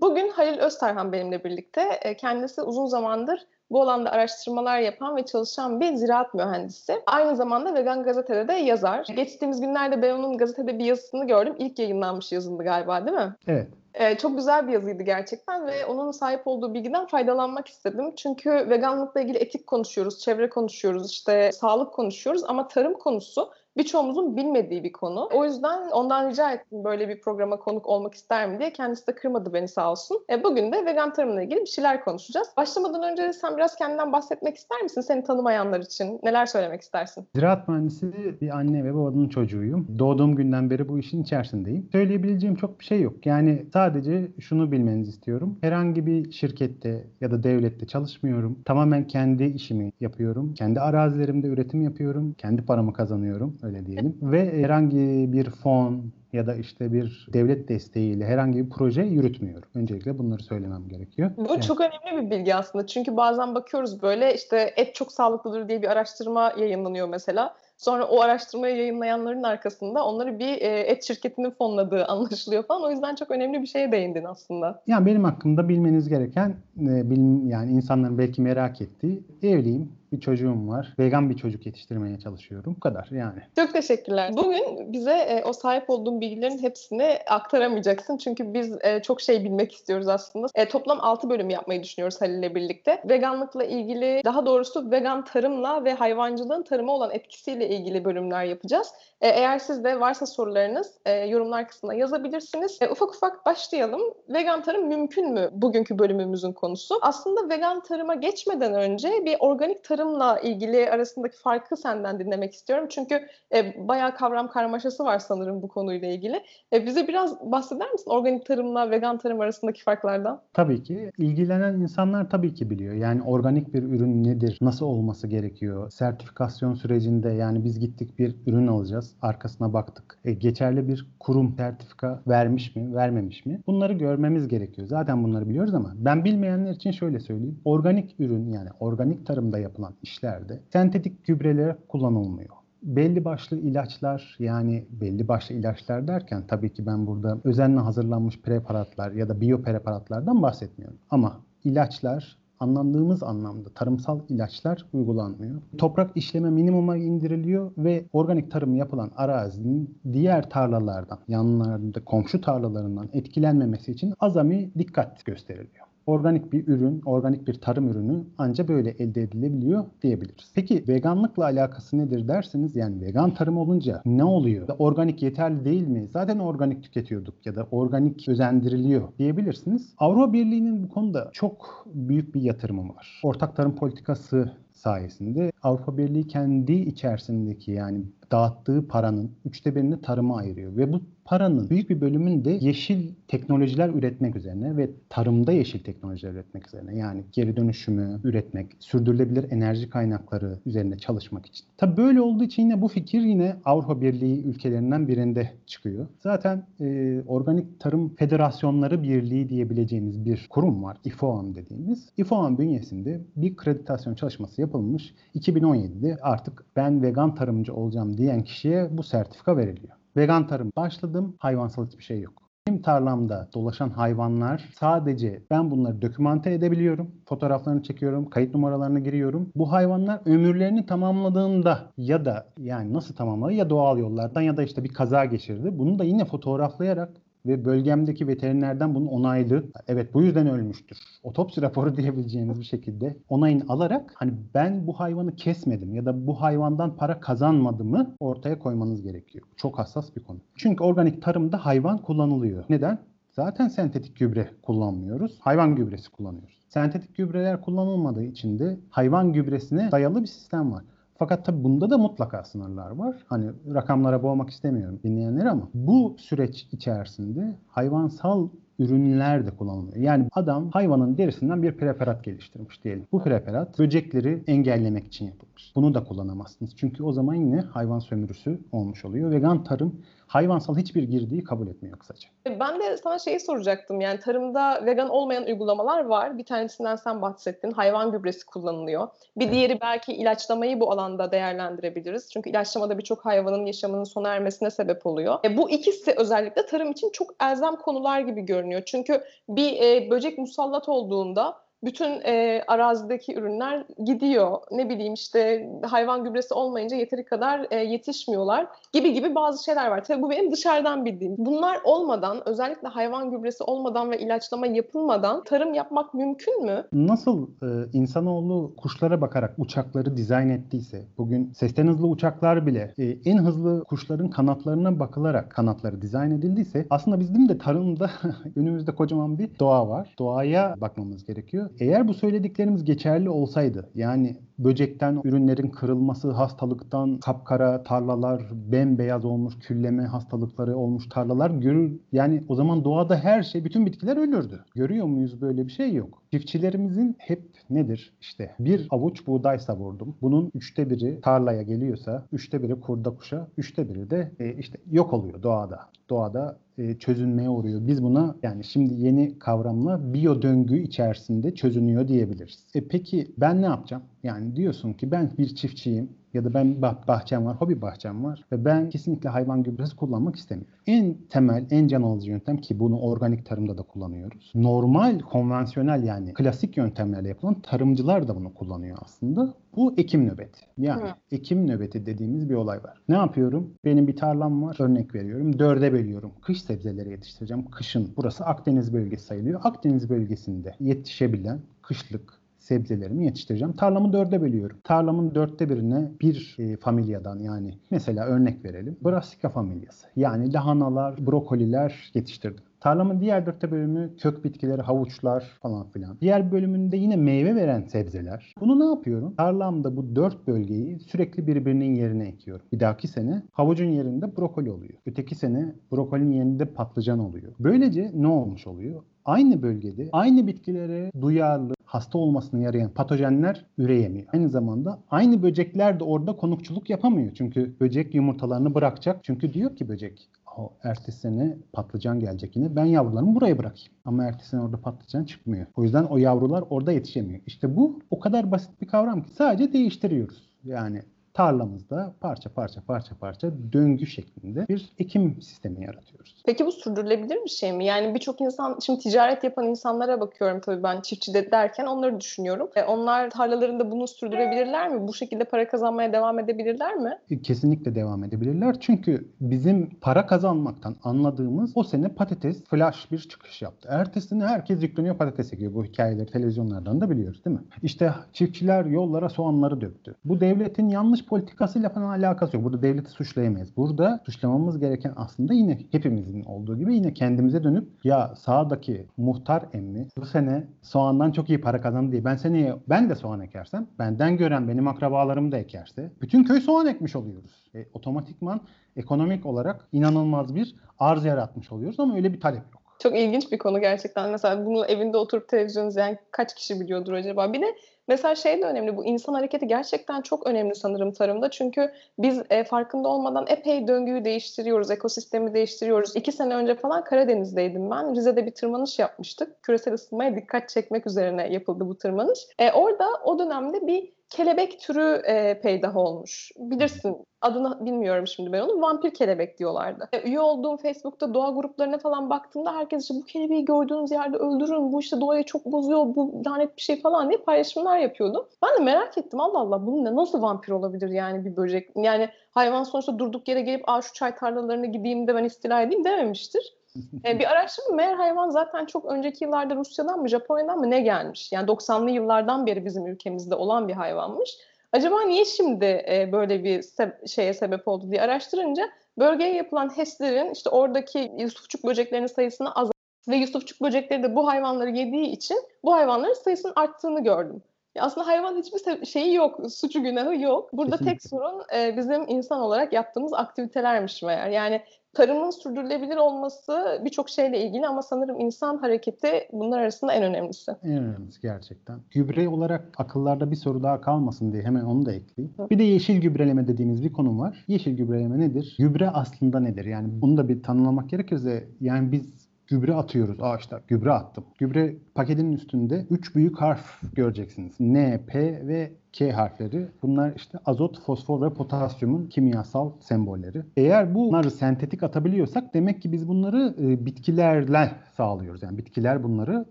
Bugün 0.00 0.28
Halil 0.28 0.58
Öztarhan 0.58 1.12
benimle 1.12 1.44
birlikte. 1.44 1.82
E, 2.02 2.16
kendisi 2.16 2.62
uzun 2.62 2.86
zamandır 2.86 3.46
bu 3.70 3.82
alanda 3.82 4.10
araştırmalar 4.10 4.78
yapan 4.78 5.16
ve 5.16 5.24
çalışan 5.26 5.80
bir 5.80 5.94
ziraat 5.94 6.34
mühendisi. 6.34 7.02
Aynı 7.06 7.36
zamanda 7.36 7.74
Vegan 7.74 8.02
Gazete'de 8.02 8.48
de 8.48 8.52
yazar. 8.52 9.06
Geçtiğimiz 9.16 9.60
günlerde 9.60 10.02
ben 10.02 10.14
onun 10.14 10.38
gazetede 10.38 10.78
bir 10.78 10.84
yazısını 10.84 11.26
gördüm. 11.26 11.54
İlk 11.58 11.78
yayınlanmış 11.78 12.32
yazındı 12.32 12.62
galiba 12.62 13.06
değil 13.06 13.16
mi? 13.16 13.34
Evet. 13.46 13.68
Ee, 13.94 14.16
çok 14.16 14.36
güzel 14.36 14.68
bir 14.68 14.72
yazıydı 14.72 15.02
gerçekten 15.02 15.66
ve 15.66 15.86
onun 15.86 16.10
sahip 16.10 16.46
olduğu 16.46 16.74
bilgiden 16.74 17.06
faydalanmak 17.06 17.68
istedim. 17.68 18.12
Çünkü 18.16 18.50
veganlıkla 18.50 19.20
ilgili 19.20 19.38
etik 19.38 19.66
konuşuyoruz, 19.66 20.20
çevre 20.20 20.48
konuşuyoruz, 20.48 21.10
işte 21.10 21.52
sağlık 21.52 21.92
konuşuyoruz 21.92 22.44
ama 22.44 22.68
tarım 22.68 22.94
konusu 22.94 23.50
birçoğumuzun 23.76 24.36
bilmediği 24.36 24.84
bir 24.84 24.92
konu. 24.92 25.28
O 25.34 25.44
yüzden 25.44 25.90
ondan 25.90 26.30
rica 26.30 26.52
ettim 26.52 26.84
böyle 26.84 27.08
bir 27.08 27.20
programa 27.20 27.56
konuk 27.56 27.86
olmak 27.86 28.14
ister 28.14 28.48
mi 28.48 28.58
diye. 28.58 28.72
Kendisi 28.72 29.06
de 29.06 29.14
kırmadı 29.14 29.52
beni 29.52 29.68
sağ 29.68 29.90
olsun. 29.90 30.24
E, 30.30 30.44
bugün 30.44 30.72
de 30.72 30.86
vegan 30.86 31.12
tarımla 31.12 31.42
ilgili 31.42 31.60
bir 31.60 31.66
şeyler 31.66 32.04
konuşacağız. 32.04 32.48
Başlamadan 32.56 33.12
önce 33.12 33.32
sen 33.32 33.56
biraz 33.56 33.76
kendinden 33.76 34.12
bahsetmek 34.12 34.56
ister 34.56 34.82
misin? 34.82 35.00
Seni 35.00 35.24
tanımayanlar 35.24 35.80
için 35.80 36.20
neler 36.22 36.46
söylemek 36.46 36.80
istersin? 36.80 37.26
Ziraat 37.34 37.68
mühendisi 37.68 38.12
bir 38.40 38.56
anne 38.56 38.84
ve 38.84 38.94
babanın 38.94 39.28
çocuğuyum. 39.28 39.86
Doğduğum 39.98 40.36
günden 40.36 40.70
beri 40.70 40.88
bu 40.88 40.98
işin 40.98 41.22
içerisindeyim. 41.22 41.88
Söyleyebileceğim 41.92 42.56
çok 42.56 42.80
bir 42.80 42.84
şey 42.84 43.00
yok. 43.00 43.26
Yani 43.26 43.66
sadece 43.72 44.28
şunu 44.40 44.72
bilmenizi 44.72 45.10
istiyorum. 45.10 45.58
Herhangi 45.60 46.06
bir 46.06 46.32
şirkette 46.32 47.06
ya 47.20 47.30
da 47.30 47.42
devlette 47.42 47.86
çalışmıyorum. 47.86 48.58
Tamamen 48.64 49.06
kendi 49.06 49.44
işimi 49.44 49.92
yapıyorum. 50.00 50.54
Kendi 50.54 50.80
arazilerimde 50.80 51.46
üretim 51.46 51.82
yapıyorum. 51.82 52.34
Kendi 52.38 52.64
paramı 52.64 52.92
kazanıyorum 52.92 53.58
öyle 53.62 53.86
diyelim. 53.86 54.18
Ve 54.22 54.62
herhangi 54.62 55.32
bir 55.32 55.50
fon 55.50 56.12
ya 56.32 56.46
da 56.46 56.54
işte 56.54 56.92
bir 56.92 57.28
devlet 57.32 57.68
desteğiyle 57.68 58.26
herhangi 58.26 58.64
bir 58.64 58.70
proje 58.70 59.02
yürütmüyorum. 59.02 59.68
Öncelikle 59.74 60.18
bunları 60.18 60.42
söylemem 60.42 60.88
gerekiyor. 60.88 61.30
Bu 61.36 61.54
evet. 61.54 61.62
çok 61.62 61.80
önemli 61.80 62.24
bir 62.24 62.30
bilgi 62.30 62.54
aslında. 62.54 62.86
Çünkü 62.86 63.16
bazen 63.16 63.54
bakıyoruz 63.54 64.02
böyle 64.02 64.34
işte 64.34 64.74
et 64.76 64.94
çok 64.94 65.12
sağlıklıdır 65.12 65.68
diye 65.68 65.82
bir 65.82 65.88
araştırma 65.88 66.52
yayınlanıyor 66.58 67.08
mesela. 67.08 67.54
Sonra 67.76 68.04
o 68.04 68.20
araştırmayı 68.20 68.76
yayınlayanların 68.76 69.42
arkasında 69.42 70.06
onları 70.06 70.38
bir 70.38 70.60
e, 70.60 70.80
et 70.80 71.04
şirketinin 71.04 71.50
fonladığı 71.50 72.04
anlaşılıyor 72.08 72.62
falan. 72.62 72.82
O 72.82 72.90
yüzden 72.90 73.14
çok 73.14 73.30
önemli 73.30 73.62
bir 73.62 73.66
şeye 73.66 73.92
değindin 73.92 74.24
aslında. 74.24 74.82
Yani 74.86 75.06
benim 75.06 75.24
hakkımda 75.24 75.68
bilmeniz 75.68 76.08
gereken, 76.08 76.56
e, 76.80 77.10
bilim, 77.10 77.48
yani 77.48 77.72
insanların 77.72 78.18
belki 78.18 78.42
merak 78.42 78.80
ettiği 78.80 79.22
evliyim, 79.42 79.92
bir 80.12 80.20
çocuğum 80.20 80.68
var. 80.68 80.94
Vegan 80.98 81.30
bir 81.30 81.36
çocuk 81.36 81.66
yetiştirmeye 81.66 82.18
çalışıyorum. 82.18 82.74
Bu 82.76 82.80
kadar 82.80 83.08
yani. 83.10 83.40
Çok 83.56 83.72
teşekkürler. 83.72 84.30
Bugün 84.36 84.92
bize 84.92 85.12
e, 85.12 85.44
o 85.44 85.52
sahip 85.52 85.90
olduğum 85.90 86.20
bilgilerin 86.20 86.62
hepsini 86.62 87.18
aktaramayacaksın. 87.28 88.16
Çünkü 88.16 88.54
biz 88.54 88.78
e, 88.84 89.02
çok 89.02 89.20
şey 89.20 89.44
bilmek 89.44 89.72
istiyoruz 89.72 90.08
aslında. 90.08 90.46
E, 90.54 90.68
toplam 90.68 90.98
6 91.00 91.30
bölüm 91.30 91.50
yapmayı 91.50 91.82
düşünüyoruz 91.82 92.20
Halil 92.20 92.38
ile 92.38 92.54
birlikte. 92.54 93.02
Veganlıkla 93.08 93.64
ilgili, 93.64 94.22
daha 94.24 94.46
doğrusu 94.46 94.90
vegan 94.90 95.24
tarımla 95.24 95.84
ve 95.84 95.94
hayvancılığın 95.94 96.62
tarıma 96.62 96.92
olan 96.92 97.10
etkisiyle 97.10 97.68
ilgili 97.72 98.04
bölümler 98.04 98.44
yapacağız. 98.44 98.88
E, 99.20 99.28
eğer 99.28 99.58
sizde 99.58 100.00
varsa 100.00 100.26
sorularınız 100.26 100.98
e, 101.04 101.12
yorumlar 101.12 101.68
kısmına 101.68 101.94
yazabilirsiniz. 101.94 102.78
E, 102.80 102.88
ufak 102.88 103.14
ufak 103.14 103.46
başlayalım. 103.46 104.00
Vegan 104.28 104.62
tarım 104.62 104.88
mümkün 104.88 105.32
mü 105.32 105.50
bugünkü 105.52 105.98
bölümümüzün 105.98 106.52
konusu? 106.52 106.94
Aslında 107.02 107.54
vegan 107.54 107.82
tarıma 107.82 108.14
geçmeden 108.14 108.74
önce 108.74 109.08
bir 109.24 109.36
organik 109.40 109.84
tarımla 109.84 110.40
ilgili 110.40 110.90
arasındaki 110.90 111.38
farkı 111.38 111.76
senden 111.76 112.18
dinlemek 112.18 112.52
istiyorum. 112.52 112.86
Çünkü 112.90 113.26
e, 113.54 113.88
bayağı 113.88 114.14
kavram 114.14 114.48
karmaşası 114.48 115.04
var 115.04 115.18
sanırım 115.18 115.62
bu 115.62 115.68
konuyla 115.68 116.08
ilgili. 116.08 116.42
Bize 116.72 117.08
biraz 117.08 117.40
bahseder 117.52 117.90
misin 117.92 118.10
organik 118.10 118.46
tarımla 118.46 118.90
vegan 118.90 119.18
tarım 119.18 119.40
arasındaki 119.40 119.82
farklardan? 119.82 120.40
Tabii 120.52 120.82
ki. 120.82 121.10
İlgilenen 121.18 121.74
insanlar 121.74 122.30
tabii 122.30 122.54
ki 122.54 122.70
biliyor. 122.70 122.94
Yani 122.94 123.22
organik 123.22 123.74
bir 123.74 123.82
ürün 123.82 124.24
nedir? 124.24 124.58
Nasıl 124.60 124.86
olması 124.86 125.26
gerekiyor? 125.26 125.90
Sertifikasyon 125.90 126.74
sürecinde 126.74 127.30
yani 127.30 127.51
biz 127.64 127.80
gittik 127.80 128.18
bir 128.18 128.36
ürün 128.46 128.66
alacağız 128.66 129.14
arkasına 129.22 129.72
baktık. 129.72 130.18
E, 130.24 130.32
geçerli 130.32 130.88
bir 130.88 131.06
kurum 131.20 131.54
sertifika 131.56 132.22
vermiş 132.28 132.76
mi, 132.76 132.94
vermemiş 132.94 133.46
mi? 133.46 133.60
Bunları 133.66 133.92
görmemiz 133.92 134.48
gerekiyor. 134.48 134.88
Zaten 134.88 135.24
bunları 135.24 135.48
biliyoruz 135.48 135.74
ama 135.74 135.92
ben 135.96 136.24
bilmeyenler 136.24 136.72
için 136.72 136.90
şöyle 136.90 137.20
söyleyeyim. 137.20 137.60
Organik 137.64 138.14
ürün 138.18 138.50
yani 138.50 138.68
organik 138.80 139.26
tarımda 139.26 139.58
yapılan 139.58 139.94
işlerde 140.02 140.60
sentetik 140.72 141.24
gübreler 141.24 141.76
kullanılmıyor 141.88 142.62
belli 142.82 143.24
başlı 143.24 143.56
ilaçlar 143.56 144.36
yani 144.38 144.86
belli 144.90 145.28
başlı 145.28 145.54
ilaçlar 145.54 146.08
derken 146.08 146.42
tabii 146.48 146.72
ki 146.72 146.86
ben 146.86 147.06
burada 147.06 147.38
özenle 147.44 147.80
hazırlanmış 147.80 148.40
preparatlar 148.40 149.12
ya 149.12 149.28
da 149.28 149.40
biyopreparatlardan 149.40 150.42
bahsetmiyorum. 150.42 150.98
Ama 151.10 151.40
ilaçlar 151.64 152.36
anlandığımız 152.60 153.22
anlamda 153.22 153.68
tarımsal 153.68 154.20
ilaçlar 154.28 154.86
uygulanmıyor. 154.92 155.62
Toprak 155.78 156.16
işleme 156.16 156.50
minimuma 156.50 156.96
indiriliyor 156.96 157.70
ve 157.78 158.04
organik 158.12 158.50
tarım 158.50 158.74
yapılan 158.74 159.10
arazinin 159.16 159.98
diğer 160.12 160.50
tarlalardan, 160.50 161.18
yanlarında 161.28 162.04
komşu 162.04 162.40
tarlalarından 162.40 163.08
etkilenmemesi 163.12 163.92
için 163.92 164.14
azami 164.20 164.70
dikkat 164.78 165.24
gösteriliyor 165.24 165.91
organik 166.06 166.52
bir 166.52 166.68
ürün, 166.68 167.02
organik 167.04 167.48
bir 167.48 167.54
tarım 167.54 167.88
ürünü 167.88 168.24
ancak 168.38 168.68
böyle 168.68 168.90
elde 168.90 169.22
edilebiliyor 169.22 169.84
diyebiliriz. 170.02 170.52
Peki 170.54 170.84
veganlıkla 170.88 171.44
alakası 171.44 171.98
nedir 171.98 172.28
derseniz 172.28 172.76
yani 172.76 173.00
vegan 173.00 173.34
tarım 173.34 173.56
olunca 173.56 174.02
ne 174.04 174.24
oluyor? 174.24 174.68
Organik 174.78 175.22
yeterli 175.22 175.64
değil 175.64 175.86
mi? 175.86 176.08
Zaten 176.08 176.38
organik 176.38 176.82
tüketiyorduk 176.82 177.46
ya 177.46 177.56
da 177.56 177.66
organik 177.70 178.28
özendiriliyor 178.28 179.08
diyebilirsiniz. 179.18 179.94
Avrupa 179.98 180.32
Birliği'nin 180.32 180.82
bu 180.82 180.88
konuda 180.88 181.30
çok 181.32 181.86
büyük 181.94 182.34
bir 182.34 182.40
yatırımı 182.40 182.88
var. 182.88 183.20
Ortak 183.24 183.56
tarım 183.56 183.76
politikası 183.76 184.52
sayesinde 184.82 185.52
Avrupa 185.62 185.98
Birliği 185.98 186.26
kendi 186.26 186.72
içerisindeki 186.72 187.70
yani 187.72 188.04
dağıttığı 188.32 188.88
paranın 188.88 189.30
üçte 189.44 189.74
birini 189.74 190.00
tarıma 190.00 190.36
ayırıyor. 190.36 190.76
Ve 190.76 190.92
bu 190.92 191.00
paranın 191.24 191.70
büyük 191.70 191.90
bir 191.90 192.00
bölümünü 192.00 192.44
de 192.44 192.50
yeşil 192.50 193.10
teknolojiler 193.28 193.88
üretmek 193.88 194.36
üzerine 194.36 194.76
ve 194.76 194.90
tarımda 195.08 195.52
yeşil 195.52 195.78
teknolojiler 195.78 196.32
üretmek 196.32 196.68
üzerine. 196.68 196.96
Yani 196.96 197.24
geri 197.32 197.56
dönüşümü 197.56 198.20
üretmek, 198.24 198.66
sürdürülebilir 198.78 199.52
enerji 199.52 199.90
kaynakları 199.90 200.58
üzerinde 200.66 200.98
çalışmak 200.98 201.46
için. 201.46 201.66
Tabii 201.76 201.96
böyle 201.96 202.20
olduğu 202.20 202.44
için 202.44 202.62
yine 202.62 202.82
bu 202.82 202.88
fikir 202.88 203.20
yine 203.20 203.56
Avrupa 203.64 204.00
Birliği 204.00 204.44
ülkelerinden 204.44 205.08
birinde 205.08 205.50
çıkıyor. 205.66 206.06
Zaten 206.18 206.62
e, 206.80 207.20
Organik 207.26 207.80
Tarım 207.80 208.14
Federasyonları 208.14 209.02
Birliği 209.02 209.48
diyebileceğimiz 209.48 210.24
bir 210.24 210.46
kurum 210.50 210.82
var. 210.82 210.96
IFOAM 211.04 211.54
dediğimiz. 211.54 212.08
IFOAM 212.16 212.58
bünyesinde 212.58 213.20
bir 213.36 213.56
kreditasyon 213.56 214.14
çalışması 214.14 214.60
yapılmış. 214.72 215.14
2017'de 215.34 216.18
artık 216.22 216.64
ben 216.76 217.02
vegan 217.02 217.34
tarımcı 217.34 217.74
olacağım 217.74 218.18
diyen 218.18 218.44
kişiye 218.44 218.88
bu 218.90 219.02
sertifika 219.02 219.56
veriliyor. 219.56 219.92
Vegan 220.16 220.46
tarım 220.46 220.72
başladım, 220.76 221.36
hayvansal 221.38 221.86
hiçbir 221.86 222.04
şey 222.04 222.20
yok. 222.20 222.42
Benim 222.68 222.82
tarlamda 222.82 223.48
dolaşan 223.54 223.90
hayvanlar 223.90 224.68
sadece 224.74 225.42
ben 225.50 225.70
bunları 225.70 226.02
dokümante 226.02 226.52
edebiliyorum. 226.52 227.10
Fotoğraflarını 227.28 227.82
çekiyorum, 227.82 228.30
kayıt 228.30 228.54
numaralarını 228.54 229.00
giriyorum. 229.00 229.52
Bu 229.56 229.72
hayvanlar 229.72 230.20
ömürlerini 230.26 230.86
tamamladığında 230.86 231.92
ya 231.96 232.24
da 232.24 232.46
yani 232.58 232.92
nasıl 232.92 233.14
tamamladı 233.14 233.52
ya 233.52 233.70
doğal 233.70 233.98
yollardan 233.98 234.40
ya 234.42 234.56
da 234.56 234.62
işte 234.62 234.84
bir 234.84 234.94
kaza 234.94 235.24
geçirdi. 235.24 235.78
Bunu 235.78 235.98
da 235.98 236.04
yine 236.04 236.24
fotoğraflayarak 236.24 237.10
ve 237.46 237.64
bölgemdeki 237.64 238.28
veterinerden 238.28 238.94
bunun 238.94 239.06
onaylı, 239.06 239.64
evet 239.88 240.14
bu 240.14 240.22
yüzden 240.22 240.46
ölmüştür. 240.46 240.98
Otopsi 241.22 241.62
raporu 241.62 241.96
diyebileceğiniz 241.96 242.58
bir 242.58 242.64
şekilde 242.64 243.16
onayını 243.28 243.64
alarak 243.68 244.12
hani 244.14 244.32
ben 244.54 244.86
bu 244.86 245.00
hayvanı 245.00 245.36
kesmedim 245.36 245.94
ya 245.94 246.06
da 246.06 246.26
bu 246.26 246.42
hayvandan 246.42 246.96
para 246.96 247.20
kazanmadımı 247.20 248.16
ortaya 248.20 248.58
koymanız 248.58 249.02
gerekiyor. 249.02 249.46
Çok 249.56 249.78
hassas 249.78 250.16
bir 250.16 250.24
konu. 250.24 250.38
Çünkü 250.56 250.84
organik 250.84 251.22
tarımda 251.22 251.66
hayvan 251.66 251.98
kullanılıyor. 251.98 252.64
Neden? 252.68 252.98
Zaten 253.32 253.68
sentetik 253.68 254.18
gübre 254.18 254.50
kullanmıyoruz. 254.62 255.38
Hayvan 255.40 255.76
gübresi 255.76 256.10
kullanıyoruz. 256.10 256.62
Sentetik 256.68 257.16
gübreler 257.16 257.60
kullanılmadığı 257.60 258.24
için 258.24 258.58
de 258.58 258.76
hayvan 258.90 259.32
gübresine 259.32 259.90
dayalı 259.92 260.22
bir 260.22 260.26
sistem 260.26 260.72
var. 260.72 260.84
Fakat 261.22 261.44
tabi 261.46 261.64
bunda 261.64 261.90
da 261.90 261.98
mutlaka 261.98 262.44
sınırlar 262.44 262.90
var. 262.90 263.16
Hani 263.26 263.50
rakamlara 263.74 264.22
boğmak 264.22 264.50
istemiyorum 264.50 265.00
dinleyenler 265.04 265.46
ama 265.46 265.68
bu 265.74 266.16
süreç 266.18 266.68
içerisinde 266.72 267.58
hayvansal 267.68 268.48
ürünler 268.78 269.46
de 269.46 269.50
kullanılıyor. 269.50 269.96
Yani 269.96 270.26
adam 270.32 270.70
hayvanın 270.70 271.18
derisinden 271.18 271.62
bir 271.62 271.72
preparat 271.72 272.24
geliştirmiş 272.24 272.84
diyelim. 272.84 273.06
Bu 273.12 273.22
preparat 273.22 273.78
böcekleri 273.78 274.42
engellemek 274.46 275.06
için 275.06 275.26
yapılmış. 275.26 275.72
Bunu 275.76 275.94
da 275.94 276.04
kullanamazsınız. 276.04 276.76
Çünkü 276.76 277.02
o 277.02 277.12
zaman 277.12 277.34
yine 277.34 277.60
hayvan 277.60 277.98
sömürüsü 277.98 278.60
olmuş 278.72 279.04
oluyor. 279.04 279.30
Vegan 279.30 279.64
tarım 279.64 280.02
hayvansal 280.32 280.76
hiçbir 280.76 281.02
girdiği 281.02 281.44
kabul 281.44 281.66
etmiyor 281.66 281.98
kısaca. 281.98 282.28
Ben 282.60 282.80
de 282.80 282.96
sana 282.96 283.18
şeyi 283.18 283.40
soracaktım. 283.40 284.00
Yani 284.00 284.20
tarımda 284.20 284.86
vegan 284.86 285.08
olmayan 285.08 285.44
uygulamalar 285.44 286.04
var. 286.04 286.38
Bir 286.38 286.44
tanesinden 286.44 286.96
sen 286.96 287.22
bahsettin. 287.22 287.70
Hayvan 287.70 288.12
gübresi 288.12 288.46
kullanılıyor. 288.46 289.08
Bir 289.36 289.52
diğeri 289.52 289.80
belki 289.80 290.12
ilaçlamayı 290.12 290.80
bu 290.80 290.92
alanda 290.92 291.32
değerlendirebiliriz. 291.32 292.30
Çünkü 292.32 292.50
ilaçlamada 292.50 292.98
birçok 292.98 293.24
hayvanın 293.24 293.66
yaşamının 293.66 294.04
sona 294.04 294.28
ermesine 294.28 294.70
sebep 294.70 295.06
oluyor. 295.06 295.38
E, 295.44 295.56
bu 295.56 295.70
ikisi 295.70 296.14
özellikle 296.16 296.66
tarım 296.66 296.90
için 296.90 297.10
çok 297.12 297.34
elzem 297.42 297.76
konular 297.76 298.20
gibi 298.20 298.42
görünüyor. 298.42 298.61
Çünkü 298.86 299.24
bir 299.48 299.80
e, 299.82 300.10
böcek 300.10 300.38
musallat 300.38 300.88
olduğunda 300.88 301.62
bütün 301.84 302.20
e, 302.24 302.62
arazideki 302.66 303.34
ürünler 303.34 303.84
gidiyor. 304.04 304.58
Ne 304.70 304.88
bileyim 304.88 305.14
işte 305.14 305.70
hayvan 305.90 306.24
gübresi 306.24 306.54
olmayınca 306.54 306.96
yeteri 306.96 307.24
kadar 307.24 307.66
e, 307.70 307.76
yetişmiyorlar 307.76 308.66
gibi 308.92 309.12
gibi 309.12 309.34
bazı 309.34 309.64
şeyler 309.64 309.88
var. 309.90 310.04
Tabii 310.04 310.22
bu 310.22 310.30
benim 310.30 310.52
dışarıdan 310.52 311.04
bildiğim. 311.04 311.34
Bunlar 311.38 311.78
olmadan 311.84 312.48
özellikle 312.48 312.88
hayvan 312.88 313.30
gübresi 313.30 313.64
olmadan 313.64 314.10
ve 314.10 314.18
ilaçlama 314.18 314.66
yapılmadan 314.66 315.44
tarım 315.44 315.74
yapmak 315.74 316.14
mümkün 316.14 316.64
mü? 316.64 316.84
Nasıl 316.92 317.46
e, 317.62 317.68
insanoğlu 317.92 318.74
kuşlara 318.76 319.20
bakarak 319.20 319.54
uçakları 319.58 320.16
dizayn 320.16 320.48
ettiyse, 320.48 321.02
bugün 321.18 321.52
sesten 321.52 321.86
hızlı 321.86 322.06
uçaklar 322.06 322.66
bile 322.66 322.94
e, 322.98 323.04
en 323.04 323.38
hızlı 323.38 323.84
kuşların 323.84 324.30
kanatlarına 324.30 325.00
bakılarak 325.00 325.50
kanatları 325.50 326.02
dizayn 326.02 326.30
edildiyse 326.30 326.86
aslında 326.90 327.20
bizim 327.20 327.48
de 327.48 327.58
tarımda 327.58 328.10
önümüzde 328.56 328.94
kocaman 328.94 329.38
bir 329.38 329.58
doğa 329.58 329.88
var. 329.88 330.14
Doğaya 330.18 330.74
bakmamız 330.80 331.24
gerekiyor. 331.24 331.70
Eğer 331.80 332.08
bu 332.08 332.14
söylediklerimiz 332.14 332.84
geçerli 332.84 333.30
olsaydı 333.30 333.90
yani 333.94 334.36
böcekten 334.58 335.20
ürünlerin 335.24 335.68
kırılması, 335.68 336.30
hastalıktan 336.30 337.18
kapkara 337.18 337.82
tarlalar, 337.82 338.42
bembeyaz 338.52 339.24
olmuş 339.24 339.54
külleme 339.58 340.02
hastalıkları 340.02 340.76
olmuş 340.76 341.08
tarlalar 341.08 341.50
görür. 341.50 342.00
Yani 342.12 342.42
o 342.48 342.54
zaman 342.54 342.84
doğada 342.84 343.16
her 343.16 343.42
şey, 343.42 343.64
bütün 343.64 343.86
bitkiler 343.86 344.16
ölürdü. 344.16 344.64
Görüyor 344.74 345.06
muyuz 345.06 345.40
böyle 345.40 345.66
bir 345.66 345.72
şey 345.72 345.94
yok. 345.94 346.22
Çiftçilerimizin 346.32 347.16
hep 347.18 347.42
nedir? 347.70 348.14
İşte 348.20 348.54
bir 348.58 348.86
avuç 348.90 349.26
buğday 349.26 349.58
savurdum. 349.58 350.14
Bunun 350.22 350.50
üçte 350.54 350.90
biri 350.90 351.20
tarlaya 351.20 351.62
geliyorsa, 351.62 352.26
üçte 352.32 352.62
biri 352.62 352.80
kurda 352.80 353.10
kuşa, 353.10 353.48
üçte 353.58 353.88
biri 353.88 354.10
de 354.10 354.32
e, 354.38 354.52
işte 354.52 354.78
yok 354.90 355.12
oluyor 355.12 355.42
doğada. 355.42 355.80
Doğada 356.10 356.58
e, 356.78 356.98
çözünmeye 356.98 357.48
uğruyor. 357.48 357.86
Biz 357.86 358.02
buna 358.02 358.36
yani 358.42 358.64
şimdi 358.64 358.94
yeni 358.94 359.38
kavramla 359.38 360.14
biyo 360.14 360.42
döngü 360.42 360.78
içerisinde 360.78 361.54
çözünüyor 361.54 362.08
diyebiliriz. 362.08 362.66
E 362.74 362.88
peki 362.88 363.32
ben 363.38 363.62
ne 363.62 363.66
yapacağım? 363.66 364.02
Yani 364.22 364.56
diyorsun 364.56 364.92
ki 364.92 365.10
ben 365.10 365.30
bir 365.38 365.54
çiftçiyim 365.54 366.08
ya 366.34 366.44
da 366.44 366.54
ben 366.54 366.66
bah- 366.66 367.08
bahçem 367.08 367.44
var, 367.46 367.56
hobi 367.56 367.82
bahçem 367.82 368.24
var 368.24 368.44
ve 368.52 368.64
ben 368.64 368.90
kesinlikle 368.90 369.28
hayvan 369.28 369.62
gübresi 369.62 369.96
kullanmak 369.96 370.36
istemiyorum. 370.36 370.74
En 370.86 371.14
temel, 371.30 371.66
en 371.70 371.88
can 371.88 372.02
alıcı 372.02 372.30
yöntem 372.30 372.56
ki 372.56 372.78
bunu 372.80 373.00
organik 373.00 373.46
tarımda 373.46 373.78
da 373.78 373.82
kullanıyoruz. 373.82 374.52
Normal, 374.54 375.18
konvansiyonel 375.18 376.02
yani 376.02 376.34
klasik 376.34 376.76
yöntemlerle 376.76 377.28
yapılan 377.28 377.60
tarımcılar 377.60 378.28
da 378.28 378.36
bunu 378.36 378.54
kullanıyor 378.54 378.98
aslında. 379.04 379.54
Bu 379.76 379.94
ekim 379.96 380.26
nöbeti. 380.28 380.60
Yani 380.78 381.02
Hı. 381.02 381.14
ekim 381.32 381.66
nöbeti 381.66 382.06
dediğimiz 382.06 382.50
bir 382.50 382.54
olay 382.54 382.84
var. 382.84 383.02
Ne 383.08 383.14
yapıyorum? 383.14 383.74
Benim 383.84 384.06
bir 384.06 384.16
tarlam 384.16 384.62
var. 384.62 384.76
Örnek 384.78 385.14
veriyorum. 385.14 385.58
Dörde 385.58 385.92
bölüyorum. 385.92 386.32
Kış 386.42 386.62
sebzeleri 386.62 387.10
yetiştireceğim. 387.10 387.70
Kışın. 387.70 388.12
Burası 388.16 388.44
Akdeniz 388.44 388.92
bölgesi 388.92 389.24
sayılıyor. 389.24 389.60
Akdeniz 389.64 390.10
bölgesinde 390.10 390.74
yetişebilen 390.80 391.58
kışlık 391.82 392.41
sebzelerimi 392.62 393.24
yetiştireceğim. 393.24 393.76
Tarlamı 393.76 394.12
dörde 394.12 394.40
bölüyorum. 394.40 394.78
Tarlamın 394.84 395.34
dörtte 395.34 395.68
birine 395.68 396.10
bir 396.20 396.56
e, 396.58 396.76
familyadan 396.76 397.38
yani 397.38 397.78
mesela 397.90 398.26
örnek 398.26 398.64
verelim. 398.64 398.96
Brassica 399.04 399.48
familyası. 399.48 400.06
Yani 400.16 400.52
lahanalar, 400.52 401.26
brokoliler 401.26 402.10
yetiştirdim. 402.14 402.64
Tarlamın 402.82 403.20
diğer 403.20 403.46
dörtte 403.46 403.70
bölümü 403.70 404.16
kök 404.16 404.44
bitkileri, 404.44 404.82
havuçlar 404.82 405.44
falan 405.62 405.90
filan. 405.90 406.16
Diğer 406.20 406.52
bölümünde 406.52 406.96
yine 406.96 407.16
meyve 407.16 407.54
veren 407.54 407.82
sebzeler. 407.82 408.54
Bunu 408.60 408.80
ne 408.80 408.84
yapıyorum? 408.84 409.34
Tarlamda 409.36 409.96
bu 409.96 410.16
dört 410.16 410.46
bölgeyi 410.46 411.00
sürekli 411.00 411.46
birbirinin 411.46 411.94
yerine 411.94 412.28
ekiyorum. 412.28 412.66
Bir 412.72 412.80
dahaki 412.80 413.08
sene 413.08 413.42
havucun 413.52 413.86
yerinde 413.86 414.36
brokoli 414.36 414.70
oluyor. 414.70 414.94
Öteki 415.06 415.34
sene 415.34 415.74
brokolinin 415.92 416.32
yerinde 416.32 416.64
patlıcan 416.64 417.18
oluyor. 417.18 417.52
Böylece 417.60 418.10
ne 418.14 418.26
olmuş 418.26 418.66
oluyor? 418.66 419.02
Aynı 419.24 419.62
bölgede 419.62 420.08
aynı 420.12 420.46
bitkilere 420.46 421.10
duyarlı, 421.20 421.74
hasta 421.92 422.18
olmasına 422.18 422.60
yarayan 422.60 422.90
patojenler 422.90 423.64
üreyemiyor. 423.78 424.26
Aynı 424.32 424.48
zamanda 424.48 424.98
aynı 425.10 425.42
böcekler 425.42 426.00
de 426.00 426.04
orada 426.04 426.36
konukçuluk 426.36 426.90
yapamıyor. 426.90 427.32
Çünkü 427.34 427.74
böcek 427.80 428.14
yumurtalarını 428.14 428.74
bırakacak. 428.74 429.20
Çünkü 429.24 429.54
diyor 429.54 429.76
ki 429.76 429.88
böcek 429.88 430.28
o 430.56 430.72
ertesi 430.82 431.20
sene 431.20 431.56
patlıcan 431.72 432.20
gelecek 432.20 432.56
yine. 432.56 432.76
Ben 432.76 432.84
yavrularımı 432.84 433.34
buraya 433.34 433.58
bırakayım. 433.58 433.92
Ama 434.04 434.24
ertesi 434.24 434.48
sene 434.48 434.60
orada 434.60 434.76
patlıcan 434.76 435.24
çıkmıyor. 435.24 435.66
O 435.76 435.82
yüzden 435.82 436.04
o 436.04 436.18
yavrular 436.18 436.64
orada 436.70 436.92
yetişemiyor. 436.92 437.40
İşte 437.46 437.76
bu 437.76 437.98
o 438.10 438.20
kadar 438.20 438.50
basit 438.50 438.80
bir 438.80 438.86
kavram 438.86 439.22
ki 439.22 439.30
sadece 439.30 439.72
değiştiriyoruz. 439.72 440.42
Yani 440.64 441.02
tarlamızda 441.34 442.14
parça 442.20 442.50
parça 442.50 442.80
parça 442.80 443.14
parça 443.20 443.50
döngü 443.72 444.06
şeklinde 444.06 444.66
bir 444.68 444.92
ekim 444.98 445.42
sistemi 445.42 445.84
yaratıyoruz. 445.84 446.42
Peki 446.46 446.66
bu 446.66 446.72
sürdürülebilir 446.72 447.38
bir 447.44 447.50
şey 447.50 447.72
mi? 447.72 447.84
Yani 447.84 448.14
birçok 448.14 448.40
insan, 448.40 448.78
şimdi 448.82 448.98
ticaret 449.00 449.44
yapan 449.44 449.66
insanlara 449.66 450.20
bakıyorum 450.20 450.60
tabii 450.60 450.82
ben 450.82 451.00
çiftçi 451.00 451.34
de 451.34 451.50
derken 451.50 451.86
onları 451.86 452.20
düşünüyorum. 452.20 452.70
E, 452.76 452.82
onlar 452.82 453.30
tarlalarında 453.30 453.90
bunu 453.90 454.08
sürdürebilirler 454.08 454.88
mi? 454.88 455.08
Bu 455.08 455.14
şekilde 455.14 455.44
para 455.44 455.68
kazanmaya 455.68 456.12
devam 456.12 456.38
edebilirler 456.38 456.94
mi? 456.96 457.18
E, 457.30 457.42
Kesinlikle 457.42 457.94
devam 457.94 458.24
edebilirler. 458.24 458.76
Çünkü 458.80 459.28
bizim 459.40 459.90
para 460.00 460.26
kazanmaktan 460.26 460.96
anladığımız 461.04 461.72
o 461.74 461.82
sene 461.82 462.08
patates 462.08 462.64
flash 462.64 463.12
bir 463.12 463.18
çıkış 463.18 463.62
yaptı. 463.62 463.88
Ertesi 463.92 464.28
sene 464.28 464.44
herkes 464.44 464.82
yükleniyor 464.82 465.16
patates 465.18 465.52
ekiyor. 465.52 465.74
Bu 465.74 465.84
hikayeleri 465.84 466.26
televizyonlardan 466.26 467.00
da 467.00 467.10
biliyoruz 467.10 467.44
değil 467.44 467.56
mi? 467.56 467.62
İşte 467.82 468.14
çiftçiler 468.32 468.84
yollara 468.84 469.28
soğanları 469.28 469.80
döktü. 469.80 470.14
Bu 470.24 470.40
devletin 470.40 470.88
yanlış 470.88 471.21
politikasıyla 471.26 471.88
falan 471.88 472.18
alakası 472.18 472.56
yok. 472.56 472.64
Burada 472.64 472.82
devleti 472.82 473.10
suçlayamayız. 473.10 473.76
Burada 473.76 474.20
suçlamamız 474.26 474.78
gereken 474.78 475.12
aslında 475.16 475.54
yine 475.54 475.78
hepimizin 475.90 476.44
olduğu 476.44 476.78
gibi 476.78 476.94
yine 476.94 477.14
kendimize 477.14 477.64
dönüp 477.64 478.04
ya 478.04 478.34
sağdaki 478.36 479.06
muhtar 479.16 479.62
emmi 479.72 480.08
bu 480.16 480.26
sene 480.26 480.66
soğandan 480.82 481.32
çok 481.32 481.48
iyi 481.48 481.60
para 481.60 481.80
kazandı 481.80 482.12
diye 482.12 482.24
ben 482.24 482.36
seneye 482.36 482.74
ben 482.88 483.10
de 483.10 483.14
soğan 483.14 483.40
ekersem 483.40 483.86
benden 483.98 484.36
gören 484.36 484.68
benim 484.68 484.88
akrabalarım 484.88 485.52
da 485.52 485.58
ekerse 485.58 486.10
bütün 486.20 486.44
köy 486.44 486.60
soğan 486.60 486.86
ekmiş 486.86 487.16
oluyoruz. 487.16 487.70
E, 487.74 487.86
otomatikman 487.94 488.60
ekonomik 488.96 489.46
olarak 489.46 489.88
inanılmaz 489.92 490.54
bir 490.54 490.74
arz 490.98 491.24
yaratmış 491.24 491.72
oluyoruz 491.72 492.00
ama 492.00 492.16
öyle 492.16 492.32
bir 492.32 492.40
talep 492.40 492.62
yok. 492.72 492.82
Çok 493.02 493.16
ilginç 493.16 493.52
bir 493.52 493.58
konu 493.58 493.80
gerçekten. 493.80 494.30
Mesela 494.30 494.66
bunu 494.66 494.86
evinde 494.86 495.16
oturup 495.16 495.48
televizyon 495.48 495.88
izleyen 495.88 496.18
kaç 496.30 496.54
kişi 496.54 496.80
biliyordur 496.80 497.12
acaba? 497.12 497.52
Bir 497.52 497.60
de 497.60 497.66
mesela 498.12 498.34
şey 498.34 498.62
de 498.62 498.66
önemli. 498.66 498.96
Bu 498.96 499.04
insan 499.04 499.34
hareketi 499.34 499.66
gerçekten 499.66 500.20
çok 500.20 500.46
önemli 500.46 500.74
sanırım 500.74 501.12
tarımda. 501.12 501.50
Çünkü 501.50 501.92
biz 502.18 502.42
e, 502.50 502.64
farkında 502.64 503.08
olmadan 503.08 503.44
epey 503.48 503.88
döngüyü 503.88 504.24
değiştiriyoruz, 504.24 504.90
ekosistemi 504.90 505.54
değiştiriyoruz. 505.54 506.16
İki 506.16 506.32
sene 506.32 506.54
önce 506.54 506.74
falan 506.74 507.04
Karadeniz'deydim 507.04 507.90
ben. 507.90 508.14
Rize'de 508.14 508.46
bir 508.46 508.54
tırmanış 508.54 508.98
yapmıştık. 508.98 509.62
Küresel 509.62 509.94
ısınmaya 509.94 510.36
dikkat 510.36 510.68
çekmek 510.68 511.06
üzerine 511.06 511.52
yapıldı 511.52 511.88
bu 511.88 511.98
tırmanış. 511.98 512.38
E, 512.58 512.72
orada 512.72 513.06
o 513.24 513.38
dönemde 513.38 513.86
bir 513.86 514.12
kelebek 514.32 514.80
türü 514.80 515.22
e, 515.24 515.60
peydah 515.60 515.96
olmuş. 515.96 516.52
Bilirsin 516.58 517.16
adını 517.40 517.86
bilmiyorum 517.86 518.26
şimdi 518.26 518.52
ben 518.52 518.60
onu. 518.60 518.80
Vampir 518.80 519.14
kelebek 519.14 519.58
diyorlardı. 519.58 520.08
E, 520.12 520.22
üye 520.22 520.40
olduğum 520.40 520.76
Facebook'ta 520.76 521.34
doğa 521.34 521.50
gruplarına 521.50 521.98
falan 521.98 522.30
baktığımda 522.30 522.74
herkes 522.74 523.02
işte 523.02 523.14
bu 523.14 523.24
kelebeği 523.24 523.64
gördüğünüz 523.64 524.10
yerde 524.10 524.36
öldürün. 524.36 524.92
Bu 524.92 525.00
işte 525.00 525.20
doğayı 525.20 525.44
çok 525.44 525.66
bozuyor. 525.66 526.14
Bu 526.14 526.42
lanet 526.46 526.76
bir 526.76 526.82
şey 526.82 527.00
falan 527.00 527.28
diye 527.30 527.38
paylaşımlar 527.38 527.98
yapıyordu. 528.02 528.48
Ben 528.62 528.76
de 528.76 528.84
merak 528.84 529.18
ettim. 529.18 529.40
Allah 529.40 529.58
Allah 529.58 529.86
bunun 529.86 530.04
ne 530.04 530.16
nasıl 530.16 530.42
vampir 530.42 530.72
olabilir 530.72 531.08
yani 531.08 531.44
bir 531.44 531.56
böcek? 531.56 531.90
Yani 531.96 532.28
hayvan 532.50 532.84
sonuçta 532.84 533.18
durduk 533.18 533.48
yere 533.48 533.60
gelip 533.60 533.88
Aa, 533.88 534.02
şu 534.02 534.12
çay 534.12 534.34
tarlalarına 534.34 534.86
gideyim 534.86 535.26
de 535.26 535.34
ben 535.34 535.44
istila 535.44 535.82
edeyim 535.82 536.04
dememiştir. 536.04 536.74
E, 537.24 537.38
bir 537.38 537.50
araştırma 537.50 537.96
meğer 537.96 538.14
hayvan 538.14 538.48
zaten 538.50 538.86
çok 538.86 539.04
önceki 539.04 539.44
yıllarda 539.44 539.76
Rusya'dan 539.76 540.20
mı 540.20 540.28
Japonya'dan 540.28 540.78
mı 540.78 540.90
ne 540.90 541.00
gelmiş? 541.00 541.52
Yani 541.52 541.66
90'lı 541.66 542.10
yıllardan 542.10 542.66
beri 542.66 542.84
bizim 542.84 543.06
ülkemizde 543.06 543.54
olan 543.54 543.88
bir 543.88 543.92
hayvanmış. 543.92 544.56
Acaba 544.92 545.22
niye 545.22 545.44
şimdi 545.44 545.84
e, 545.84 546.28
böyle 546.32 546.64
bir 546.64 546.78
se- 546.82 547.28
şeye 547.28 547.54
sebep 547.54 547.88
oldu 547.88 548.10
diye 548.10 548.22
araştırınca 548.22 548.88
bölgeye 549.18 549.54
yapılan 549.54 549.96
HES'lerin 549.96 550.50
işte 550.50 550.70
oradaki 550.70 551.32
yusufçuk 551.38 551.84
böceklerinin 551.84 552.26
sayısını 552.26 552.74
azalttı 552.74 552.92
ve 553.28 553.36
yusufçuk 553.36 553.82
böcekleri 553.82 554.22
de 554.22 554.36
bu 554.36 554.48
hayvanları 554.48 554.90
yediği 554.90 555.26
için 555.26 555.58
bu 555.84 555.94
hayvanların 555.94 556.34
sayısının 556.34 556.72
arttığını 556.76 557.24
gördüm. 557.24 557.62
Ya 557.94 558.02
aslında 558.02 558.26
hayvan 558.26 558.56
hiçbir 558.56 559.06
şeyi 559.06 559.34
yok, 559.34 559.60
suçu 559.70 560.02
günahı 560.02 560.40
yok. 560.40 560.72
Burada 560.72 560.96
Kesinlikle. 560.96 561.18
tek 561.18 561.28
sorun 561.28 561.62
e, 561.76 561.96
bizim 561.96 562.28
insan 562.28 562.60
olarak 562.60 562.92
yaptığımız 562.92 563.32
aktivitelermiş 563.32 564.22
meğer. 564.22 564.48
Yani 564.48 564.82
tarımın 565.14 565.50
sürdürülebilir 565.50 566.16
olması 566.16 567.00
birçok 567.04 567.28
şeyle 567.28 567.66
ilgili 567.66 567.86
ama 567.86 568.02
sanırım 568.02 568.40
insan 568.40 568.76
hareketi 568.76 569.48
bunlar 569.52 569.80
arasında 569.80 570.12
en 570.12 570.22
önemlisi. 570.22 570.72
En 570.82 570.92
önemlisi 570.92 571.40
gerçekten. 571.40 571.98
Gübre 572.10 572.48
olarak 572.48 572.88
akıllarda 572.98 573.50
bir 573.50 573.56
soru 573.56 573.82
daha 573.82 574.00
kalmasın 574.00 574.52
diye 574.52 574.62
hemen 574.62 574.84
onu 574.84 575.06
da 575.06 575.12
ekleyeyim. 575.12 575.54
Bir 575.70 575.78
de 575.78 575.82
yeşil 575.82 576.20
gübreleme 576.20 576.68
dediğimiz 576.68 577.02
bir 577.02 577.12
konu 577.12 577.38
var. 577.38 577.64
Yeşil 577.68 577.96
gübreleme 577.96 578.38
nedir? 578.38 578.76
Gübre 578.78 579.10
aslında 579.10 579.60
nedir? 579.60 579.84
Yani 579.84 580.08
bunu 580.22 580.36
da 580.36 580.48
bir 580.48 580.62
tanımlamak 580.62 581.10
gerekirse 581.10 581.68
yani 581.80 582.12
biz 582.12 582.41
gübre 582.72 582.94
atıyoruz. 582.94 583.36
Aa 583.40 583.56
işte 583.56 583.76
gübre 583.88 584.12
attım. 584.12 584.44
Gübre 584.58 584.96
paketinin 585.14 585.52
üstünde 585.52 586.06
3 586.10 586.34
büyük 586.34 586.60
harf 586.60 587.14
göreceksiniz. 587.14 587.80
N, 587.80 588.20
P 588.26 588.40
ve 588.66 588.92
K 589.12 589.32
harfleri. 589.32 589.88
Bunlar 590.02 590.32
işte 590.36 590.58
azot, 590.66 591.00
fosfor 591.00 591.42
ve 591.42 591.54
potasyumun 591.54 592.26
kimyasal 592.26 592.90
sembolleri. 593.00 593.62
Eğer 593.76 594.14
bunları 594.14 594.50
sentetik 594.50 595.02
atabiliyorsak 595.02 595.74
demek 595.74 596.02
ki 596.02 596.12
biz 596.12 596.28
bunları 596.28 596.74
e, 596.80 597.06
bitkilerle 597.06 597.92
sağlıyoruz. 598.16 598.62
Yani 598.62 598.78
bitkiler 598.78 599.22
bunları 599.22 599.64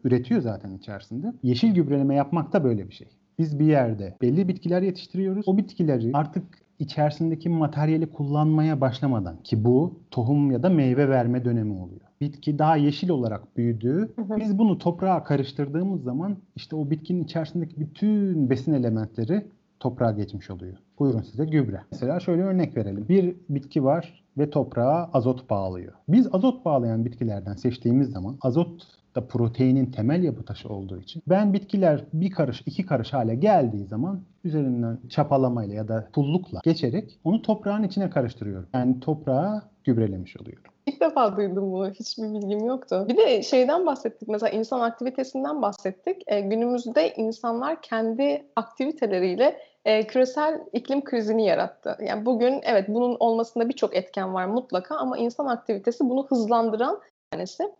üretiyor 0.03 0.41
zaten 0.41 0.71
içerisinde. 0.71 1.33
Yeşil 1.43 1.73
gübreleme 1.73 2.15
yapmak 2.15 2.53
da 2.53 2.63
böyle 2.63 2.87
bir 2.87 2.93
şey. 2.93 3.07
Biz 3.39 3.59
bir 3.59 3.65
yerde 3.65 4.17
belli 4.21 4.47
bitkiler 4.47 4.81
yetiştiriyoruz. 4.81 5.47
O 5.47 5.57
bitkileri 5.57 6.11
artık 6.13 6.43
içerisindeki 6.79 7.49
materyali 7.49 8.05
kullanmaya 8.11 8.81
başlamadan 8.81 9.37
ki 9.43 9.63
bu 9.63 9.99
tohum 10.11 10.51
ya 10.51 10.63
da 10.63 10.69
meyve 10.69 11.09
verme 11.09 11.45
dönemi 11.45 11.73
oluyor. 11.73 12.10
Bitki 12.21 12.59
daha 12.59 12.75
yeşil 12.75 13.09
olarak 13.09 13.57
büyüdüğü, 13.57 14.09
Hı 14.15 14.21
hı. 14.21 14.37
biz 14.37 14.57
bunu 14.57 14.77
toprağa 14.77 15.23
karıştırdığımız 15.23 16.03
zaman 16.03 16.37
işte 16.55 16.75
o 16.75 16.89
bitkinin 16.89 17.23
içerisindeki 17.23 17.79
bütün 17.79 18.49
besin 18.49 18.73
elementleri 18.73 19.45
toprağa 19.79 20.11
geçmiş 20.11 20.49
oluyor. 20.49 20.77
Buyurun 20.99 21.21
size 21.21 21.45
gübre. 21.45 21.81
Mesela 21.91 22.19
şöyle 22.19 22.41
örnek 22.41 22.77
verelim. 22.77 23.05
Bir 23.09 23.35
bitki 23.49 23.83
var 23.83 24.23
ve 24.37 24.49
toprağa 24.49 25.09
azot 25.13 25.49
bağlıyor. 25.49 25.93
Biz 26.07 26.27
azot 26.33 26.65
bağlayan 26.65 27.05
bitkilerden 27.05 27.53
seçtiğimiz 27.53 28.09
zaman 28.09 28.37
azot 28.41 28.87
da 29.15 29.27
proteinin 29.27 29.85
temel 29.85 30.23
yapı 30.23 30.43
taşı 30.45 30.69
olduğu 30.69 30.99
için 30.99 31.23
ben 31.29 31.53
bitkiler 31.53 32.05
bir 32.13 32.31
karış 32.31 32.63
iki 32.65 32.85
karış 32.85 33.13
hale 33.13 33.35
geldiği 33.35 33.85
zaman 33.85 34.21
üzerinden 34.43 34.99
çapalamayla 35.09 35.75
ya 35.75 35.87
da 35.87 36.07
pullukla 36.13 36.59
geçerek 36.63 37.19
onu 37.23 37.41
toprağın 37.41 37.83
içine 37.83 38.09
karıştırıyorum. 38.09 38.67
Yani 38.73 38.99
toprağa 38.99 39.69
gübrelemiş 39.83 40.37
oluyorum. 40.37 40.63
İlk 40.91 41.01
defa 41.01 41.37
duydum 41.37 41.71
bunu. 41.71 41.91
Hiçbir 41.91 42.23
bilgim 42.23 42.65
yoktu. 42.65 43.05
Bir 43.09 43.17
de 43.17 43.43
şeyden 43.43 43.85
bahsettik. 43.85 44.27
Mesela 44.27 44.49
insan 44.49 44.79
aktivitesinden 44.79 45.61
bahsettik. 45.61 46.23
E, 46.27 46.41
günümüzde 46.41 47.13
insanlar 47.13 47.81
kendi 47.81 48.45
aktiviteleriyle 48.55 49.59
e, 49.85 50.07
küresel 50.07 50.61
iklim 50.73 51.03
krizini 51.03 51.45
yarattı. 51.45 51.97
Yani 52.01 52.25
bugün 52.25 52.61
evet 52.63 52.85
bunun 52.87 53.17
olmasında 53.19 53.69
birçok 53.69 53.95
etken 53.95 54.33
var 54.33 54.45
mutlaka 54.45 54.95
ama 54.95 55.17
insan 55.17 55.45
aktivitesi 55.45 56.09
bunu 56.09 56.27
hızlandıran 56.27 56.99
tanesi. 57.31 57.71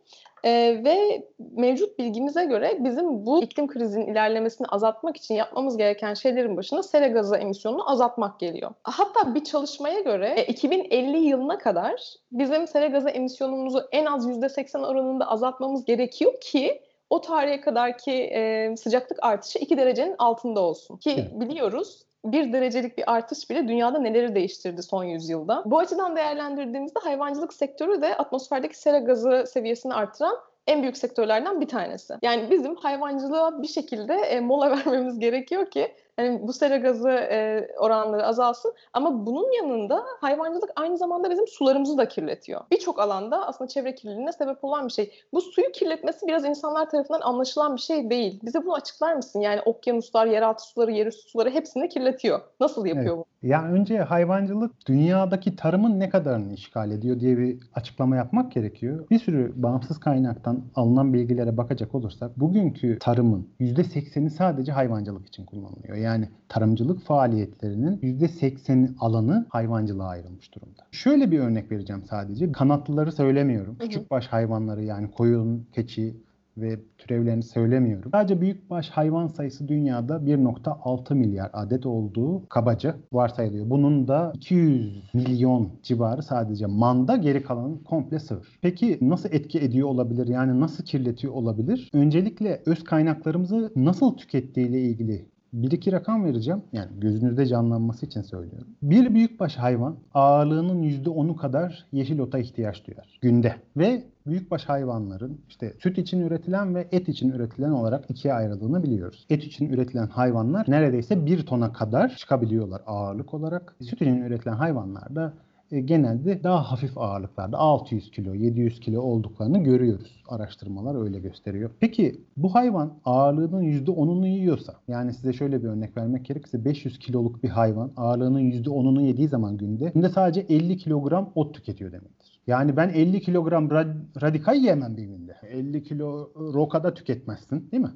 E, 0.44 0.82
ve 0.86 1.28
mevcut 1.56 2.00
bilgimize 2.00 2.46
göre 2.46 2.78
bizim 2.80 3.26
bu 3.26 3.44
iklim 3.44 3.68
krizinin 3.68 4.08
ilerlemesini 4.08 4.68
azaltmak 4.68 5.18
için 5.18 5.36
yapmamız 5.36 5.78
gereken 5.78 6.14
şeylerin 6.14 6.58
başında 6.58 6.84
sera 6.84 7.08
gazı 7.08 7.36
emisyonunu 7.36 7.92
azaltmak 7.92 8.40
geliyor. 8.40 8.72
Hatta 8.84 9.36
bir 9.36 9.44
çalışmaya 9.44 10.00
göre 10.00 10.34
e, 10.38 10.46
2050 10.46 11.18
yılına 11.18 11.58
kadar 11.58 12.02
bizim 12.32 12.68
sera 12.68 12.88
gazı 12.88 13.10
emisyonumuzu 13.10 13.88
en 13.92 14.06
az 14.06 14.28
%80 14.28 14.86
oranında 14.86 15.28
azaltmamız 15.28 15.86
gerekiyor 15.86 16.34
ki 16.42 16.82
o 17.10 17.22
tarihe 17.22 17.62
kadarki 17.62 18.12
e, 18.12 18.74
sıcaklık 18.78 19.20
artışı 19.22 19.60
2 19.60 19.78
derecenin 19.78 20.16
altında 20.18 20.60
olsun. 20.60 20.98
Ki 20.98 21.30
biliyoruz 21.34 22.04
bir 22.26 22.54
derecelik 22.54 22.98
bir 22.98 23.12
artış 23.12 23.50
bile 23.50 23.68
dünyada 23.68 24.00
neleri 24.00 24.36
değiştirdi 24.36 24.84
son 24.84 25.04
yüzyılda. 25.04 25.64
Bu 25.66 25.80
açıdan 25.80 26.16
değerlendirdiğimizde 26.16 27.00
hayvancılık 27.00 27.54
sektörü 27.54 28.02
de 28.02 28.18
atmosferdeki 28.18 28.80
sera 28.80 29.00
gazı 29.00 29.44
seviyesini 29.48 29.94
artıran 29.94 30.36
en 30.68 30.82
büyük 30.82 30.98
sektörlerden 30.98 31.62
bir 31.62 31.68
tanesi. 31.68 32.14
Yani 32.22 32.50
bizim 32.52 32.76
hayvancılığa 32.76 33.62
bir 33.62 33.68
şekilde 33.68 34.14
e, 34.14 34.40
mola 34.40 34.72
vermemiz 34.78 35.20
gerekiyor 35.20 35.72
ki 35.72 35.96
hani 36.16 36.48
bu 36.48 36.54
sera 36.54 36.78
gazı 36.78 37.10
e, 37.10 37.68
oranları 37.78 38.26
azalsın. 38.26 38.74
Ama 38.94 39.26
bunun 39.26 39.52
yanında 39.52 40.04
hayvancılık 40.22 40.70
aynı 40.76 40.98
zamanda 40.98 41.30
bizim 41.30 41.48
sularımızı 41.48 41.98
da 41.98 42.08
kirletiyor. 42.08 42.62
Birçok 42.72 43.00
alanda 43.00 43.48
aslında 43.48 43.68
çevre 43.68 43.96
kirliliğine 43.96 44.32
sebep 44.32 44.64
olan 44.64 44.88
bir 44.88 44.94
şey. 44.94 45.12
Bu 45.34 45.42
suyu 45.42 45.72
kirletmesi 45.72 46.28
biraz 46.28 46.46
insanlar 46.46 46.90
tarafından 46.90 47.22
anlaşılan 47.22 47.76
bir 47.76 47.82
şey 47.82 48.10
değil. 48.10 48.40
Bize 48.44 48.64
bunu 48.64 48.74
açıklar 48.74 49.16
mısın? 49.16 49.40
Yani 49.40 49.62
okyanuslar, 49.62 50.26
yeraltı 50.26 50.64
suları, 50.64 50.92
yerüstü 50.92 51.30
suları 51.30 51.50
hepsini 51.50 51.90
kirletiyor. 51.90 52.42
Nasıl 52.60 52.86
yapıyor 52.86 53.18
bu? 53.18 53.26
Ya 53.44 53.64
önce 53.64 54.00
hayvancılık 54.00 54.88
dünyadaki 54.88 55.56
tarımın 55.56 56.00
ne 56.00 56.10
kadarını 56.10 56.54
işgal 56.54 56.92
ediyor 56.92 57.20
diye 57.20 57.38
bir 57.38 57.60
açıklama 57.74 58.16
yapmak 58.16 58.52
gerekiyor. 58.52 59.10
Bir 59.10 59.20
sürü 59.20 59.54
bağımsız 59.56 60.00
kaynaktan 60.00 60.64
alınan 60.76 61.14
bilgilere 61.14 61.58
bakacak 61.58 61.96
olursak 61.96 62.40
bugünkü 62.40 63.00
tarımın 63.00 63.50
%80'i 63.60 64.30
sadece 64.30 64.72
hayvancılık 64.72 65.28
için 65.28 65.46
kullanılıyor. 65.46 65.98
Yani 66.02 66.30
tarımcılık 66.50 67.02
faaliyetlerinin 67.02 67.98
%80 67.98 68.96
alanı 69.00 69.46
hayvancılığa 69.50 70.08
ayrılmış 70.08 70.56
durumda. 70.56 70.82
Şöyle 70.92 71.32
bir 71.32 71.40
örnek 71.40 71.72
vereceğim 71.72 72.04
sadece. 72.10 72.52
Kanatlıları 72.52 73.12
söylemiyorum. 73.12 73.76
Hı 73.80 73.84
hı. 73.84 73.88
Küçükbaş 73.88 74.28
hayvanları 74.28 74.84
yani 74.84 75.12
koyun, 75.12 75.68
keçi, 75.74 76.16
ve 76.58 76.80
türevlerini 76.98 77.44
söylemiyorum. 77.44 78.12
Sadece 78.12 78.42
büyükbaş 78.42 78.90
hayvan 78.90 79.28
sayısı 79.28 79.68
dünyada 79.68 80.16
1.6 80.16 81.16
milyar 81.16 81.50
adet 81.54 81.86
olduğu 81.86 82.50
kabaca 82.50 82.96
varsayılıyor. 83.14 83.70
Bunun 83.70 84.08
da 84.08 84.32
200 84.36 85.04
milyon 85.14 85.70
civarı 85.84 86.24
sadece 86.24 86.66
manda, 86.66 87.16
geri 87.18 87.44
kalanı 87.44 87.84
komple 87.84 88.20
sığır. 88.20 88.60
Peki 88.62 88.98
nasıl 89.02 89.30
etki 89.32 89.60
ediyor 89.60 89.88
olabilir? 89.88 90.28
Yani 90.28 90.60
nasıl 90.60 90.84
kirletiyor 90.84 91.34
olabilir? 91.34 91.90
Öncelikle 91.94 92.62
öz 92.66 92.84
kaynaklarımızı 92.84 93.72
nasıl 93.76 94.18
tükettiğiyle 94.18 94.82
ilgili 94.82 95.26
bir 95.54 95.72
iki 95.72 95.92
rakam 95.92 96.26
vereceğim. 96.26 96.62
Yani 96.74 96.90
gözünüzde 97.00 97.46
canlanması 97.46 98.06
için 98.06 98.22
söylüyorum. 98.22 98.68
Bir 98.82 99.14
büyükbaş 99.14 99.58
hayvan 99.58 99.96
ağırlığının 100.14 100.84
%10'u 100.84 101.36
kadar 101.36 101.86
yeşil 101.92 102.20
ota 102.20 102.40
ihtiyaç 102.40 102.88
duyar 102.88 103.20
günde. 103.22 103.56
Ve 103.78 104.04
büyükbaş 104.28 104.66
hayvanların 104.66 105.42
işte 105.50 105.74
süt 105.80 105.98
için 105.98 106.22
üretilen 106.22 106.76
ve 106.76 106.88
et 106.92 107.10
için 107.10 107.32
üretilen 107.32 107.72
olarak 107.72 108.10
ikiye 108.10 108.34
ayrıldığını 108.34 108.84
biliyoruz. 108.84 109.26
Et 109.30 109.44
için 109.44 109.70
üretilen 109.70 110.08
hayvanlar 110.08 110.66
neredeyse 110.68 111.26
1 111.26 111.46
tona 111.46 111.74
kadar 111.74 112.16
çıkabiliyorlar 112.16 112.82
ağırlık 112.86 113.34
olarak. 113.34 113.76
Süt 113.82 114.02
için 114.02 114.22
üretilen 114.22 114.54
hayvanlar 114.54 115.16
da 115.16 115.34
e, 115.72 115.80
genelde 115.80 116.44
daha 116.44 116.72
hafif 116.72 116.98
ağırlıklarda 116.98 117.58
600 117.58 118.12
kilo, 118.12 118.34
700 118.34 118.80
kilo 118.80 119.02
olduklarını 119.02 119.64
görüyoruz. 119.64 120.24
Araştırmalar 120.28 121.04
öyle 121.04 121.20
gösteriyor. 121.20 121.72
Peki 121.80 122.22
bu 122.38 122.56
hayvan 122.56 122.94
ağırlığının 123.06 123.64
%10'unu 123.64 124.28
yiyorsa, 124.28 124.74
yani 124.88 125.14
size 125.14 125.34
şöyle 125.34 125.64
bir 125.64 125.68
örnek 125.68 125.98
vermek 125.98 126.26
gerekirse 126.26 126.66
500 126.66 127.00
kiloluk 127.00 127.44
bir 127.44 127.50
hayvan 127.50 127.92
ağırlığının 127.98 128.52
%10'unu 128.52 129.02
yediği 129.02 129.28
zaman 129.28 129.58
günde, 129.58 129.92
günde 129.94 130.10
sadece 130.10 130.42
50 130.42 130.78
kilogram 130.78 131.32
ot 131.36 131.54
tüketiyor 131.54 131.92
demektir. 131.92 132.21
Yani 132.48 132.78
ben 132.78 132.90
50 132.90 133.22
kilogram 133.22 133.68
ra- 133.68 134.22
radikal 134.22 134.56
yemem 134.56 134.98
bir 134.98 135.04
günde. 135.04 135.36
50 135.50 135.84
kilo 135.84 136.32
rokada 136.54 136.94
tüketmezsin 136.94 137.72
değil 137.72 137.84
mi? 137.84 137.92